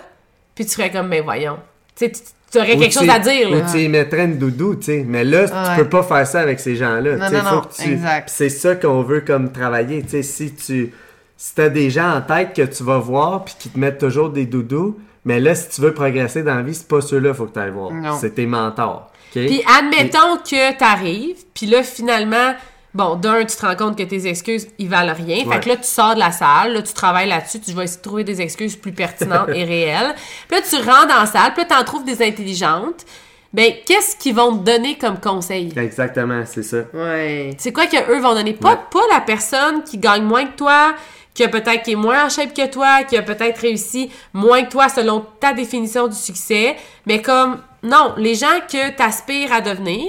[0.54, 1.58] puis tu ferais comme, ben voyons.
[1.94, 2.20] Tu sais, tu-
[2.50, 3.56] tu aurais quelque chose à dire, là.
[3.58, 5.04] Ou tu y mettrais une doudou, tu sais.
[5.06, 5.76] Mais là, Ouais.
[5.76, 7.16] tu peux pas faire ça avec ces gens-là.
[7.16, 8.30] Non, tu sais, non, faut non, que tu- exact.
[8.32, 10.02] C'est ça qu'on veut comme travailler.
[10.02, 10.94] Tu sais, si tu
[11.36, 14.30] si as des gens en tête que tu vas voir puis qui te mettent toujours
[14.30, 17.46] des doudous, mais là, si tu veux progresser dans la vie, c'est pas ceux-là faut
[17.46, 17.90] que tu ailles voir.
[17.92, 18.16] Non.
[18.20, 19.10] C'est tes mentors.
[19.32, 22.54] Puis admettons que t'arrives, puis là, finalement,
[22.94, 25.44] bon, d'un, tu te rends compte que tes excuses, ils valent rien.
[25.50, 27.98] Fait que là, tu sors de la salle, là, tu travailles là-dessus, tu vas essayer
[27.98, 30.14] de trouver des excuses plus pertinentes et réelles.
[30.48, 33.04] Puis là, tu rentres dans la salle, puis là, t'en trouves des intelligentes.
[33.52, 35.72] Ben, qu'est-ce qu'ils vont te donner comme conseil?
[35.76, 36.78] Exactement, c'est ça.
[36.92, 37.54] Ouais.
[37.58, 38.52] C'est quoi qu'eux vont donner?
[38.52, 38.78] Pas, Ouais.
[38.90, 40.94] pas la personne qui gagne moins que toi,
[41.34, 44.62] qui a peut-être qui est moins en shape que toi, qui a peut-être réussi moins
[44.62, 46.76] que toi selon ta définition du succès,
[47.06, 50.06] mais comme non, les gens que tu aspires à devenir,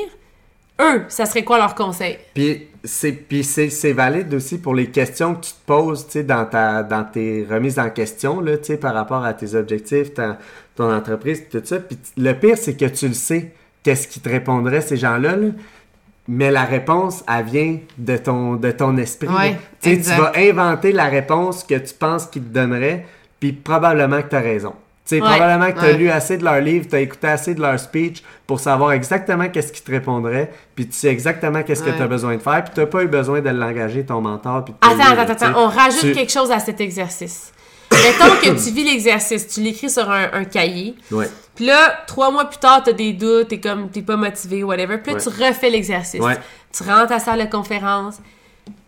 [0.80, 2.20] eux, ça serait quoi leur conseil?
[2.34, 7.46] Puis c'est valide aussi pour les questions que tu te poses, dans ta dans tes
[7.50, 10.12] remises en question là, par rapport à tes objectifs,
[10.76, 11.80] ton entreprise, tout ça.
[11.80, 13.52] Puis le pire c'est que tu le sais,
[13.82, 15.48] qu'est-ce qui te répondraient ces gens-là, là.
[16.28, 19.28] Mais la réponse, elle vient de ton de ton esprit.
[19.28, 23.06] Ouais, tu vas inventer la réponse que tu penses qu'ils te donneraient,
[23.40, 24.74] puis probablement que tu as raison.
[25.08, 25.28] Tu sais, Ouais.
[25.28, 25.98] probablement que tu as Ouais.
[25.98, 29.50] lu assez de leurs livres, tu as écouté assez de leur speech pour savoir exactement
[29.50, 32.64] qu'est-ce qu'ils te répondraient, puis tu sais exactement qu'est-ce que tu as besoin de faire,
[32.64, 34.66] puis tu n'as pas eu besoin de l'engager ton mentor.
[34.66, 37.52] Puis Attends, attends, attends, on rajoute Tu- quelque chose à cet exercice.
[37.92, 41.30] Mettons que tu vis l'exercice, tu l'écris sur un, un cahier, Ouais.
[41.56, 44.97] Puis là, trois mois plus tard, t'as des doutes, t'es comme, t'es pas motivé, whatever,
[44.97, 45.24] puis là, Ouais.
[45.24, 46.20] tu refais l'exercice.
[46.22, 46.38] Ouais.
[46.76, 48.16] Tu rentres à la salle de conférence,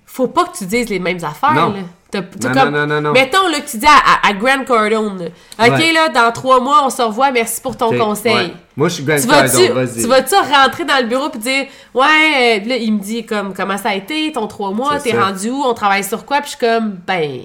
[0.05, 1.69] faut pas que tu dises les mêmes affaires, Non.
[1.73, 1.79] là.
[2.09, 3.11] T'as- t'as Non, comme- non, non, non.
[3.11, 5.91] Mettons là, que tu dis à, à, à Grant Cardone, OK, Ouais.
[5.91, 8.53] là, dans trois mois, on se revoit, merci pour ton conseil.
[8.77, 10.01] Moi, je suis Grant Tu Cardone, vas-y.
[10.01, 13.53] tu vas-tu rentrer dans le bureau puis dire ouais euh, là il me dit comme
[13.53, 15.25] comment ça a été ton trois mois C'est t'es ça.
[15.25, 16.37] rendu où on travaille sur quoi?
[16.39, 17.41] Puis je suis comme ben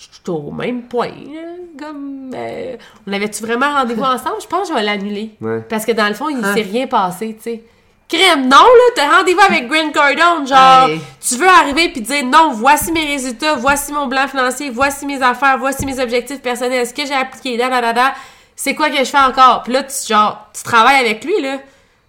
[0.00, 1.40] je suis au même point là.
[1.78, 2.76] comme euh,
[3.06, 4.36] on avait-tu vraiment rendez-vous ensemble?
[4.42, 5.30] Je pense que je vais l'annuler.
[5.40, 5.60] Ouais.
[5.68, 6.54] parce que dans le fond il Hein?
[6.54, 7.62] s'est rien passé tu sais.
[8.08, 11.00] Crème non là t'as rendez-vous avec Grant Cardone genre Hey.
[11.20, 15.22] tu veux arriver puis dire non voici mes résultats voici mon plan financier voici mes
[15.22, 18.14] affaires voici mes objectifs personnels ce que j'ai appliqué da da da da.
[18.56, 19.62] C'est quoi que je fais encore?
[19.62, 21.58] Puis là tu genre tu travailles avec lui là.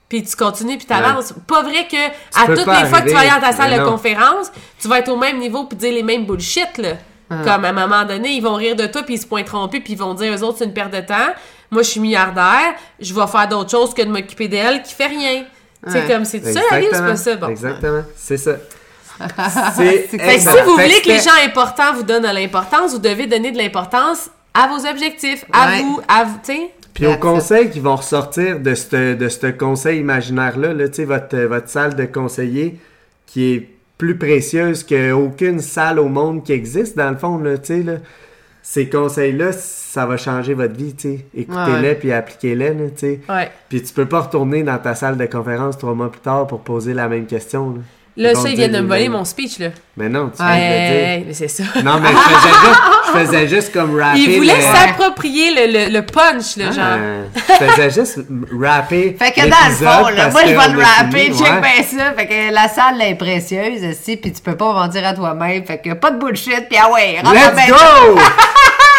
[0.10, 1.34] Puis tu continues puis t'avances.
[1.48, 1.96] Pas vrai que
[2.36, 5.00] à toutes les fois que tu vas aller dans ta salle de conférence tu vas
[5.00, 6.94] être au même niveau puis dire les mêmes bullshit là
[7.44, 9.82] comme à un moment donné ils vont rire de toi puis ils se pointeront plus
[9.82, 11.32] puis ils vont dire eux autres c'est une perte de temps.
[11.72, 15.08] Moi je suis milliardaire je vais faire d'autres choses que de m'occuper d'elle qui fait
[15.08, 15.44] rien.
[15.88, 16.08] C'est Ouais.
[16.08, 17.36] comme c'est ça la vie ou c'est pas ça?
[17.38, 17.48] Bon.
[17.48, 18.52] Exactement, c'est ça.
[19.76, 20.08] C'est
[20.40, 23.58] si vous voulez que les gens importants vous donnent de l'importance, vous devez donner de
[23.58, 25.82] l'importance à vos objectifs, à Ouais.
[25.84, 26.72] vous, à vous, tu sais.
[26.94, 31.38] Puis aux conseils qui vont ressortir de ce de conseil imaginaire-là, là, tu sais, votre,
[31.38, 32.80] votre salle de conseiller
[33.28, 33.70] qui est
[34.02, 37.94] plus précieuse qu'aucune salle au monde qui existe, dans le fond, là, tu sais, là.
[38.64, 41.26] Ces conseils-là, ça va changer votre vie, tu sais.
[41.36, 41.96] Écoutez-les Ouais.
[41.96, 43.20] puis appliquez-les, tu sais.
[43.30, 43.52] Ouais.
[43.70, 46.62] Puis tu peux pas retourner dans ta salle de conférence trois mois plus tard pour
[46.62, 47.82] poser la même question, là.
[48.22, 49.68] Là, ça, ils viennent de dire me voler mon speech, là.
[49.98, 51.08] Mais non, tu viens de le dire.
[51.18, 51.64] Ouais, mais c'est ça.
[51.84, 54.20] Non, mais je faisais juste, je faisais juste comme rapper.
[54.20, 56.86] Ils voulaient le- s'approprier le, le, le punch, là, genre.
[57.00, 58.20] Euh, je faisais juste
[58.62, 59.16] rapper.
[59.18, 61.62] Fait que dans le fond, là, moi je vais le rapper, check ouais.
[61.62, 62.14] bien ça.
[62.16, 65.66] Fait que la salle est précieuse, aussi, puis tu peux pas mentir à toi-même.
[65.66, 68.20] Fait que pas de bullshit, puis ah ouais, rentre Let's go!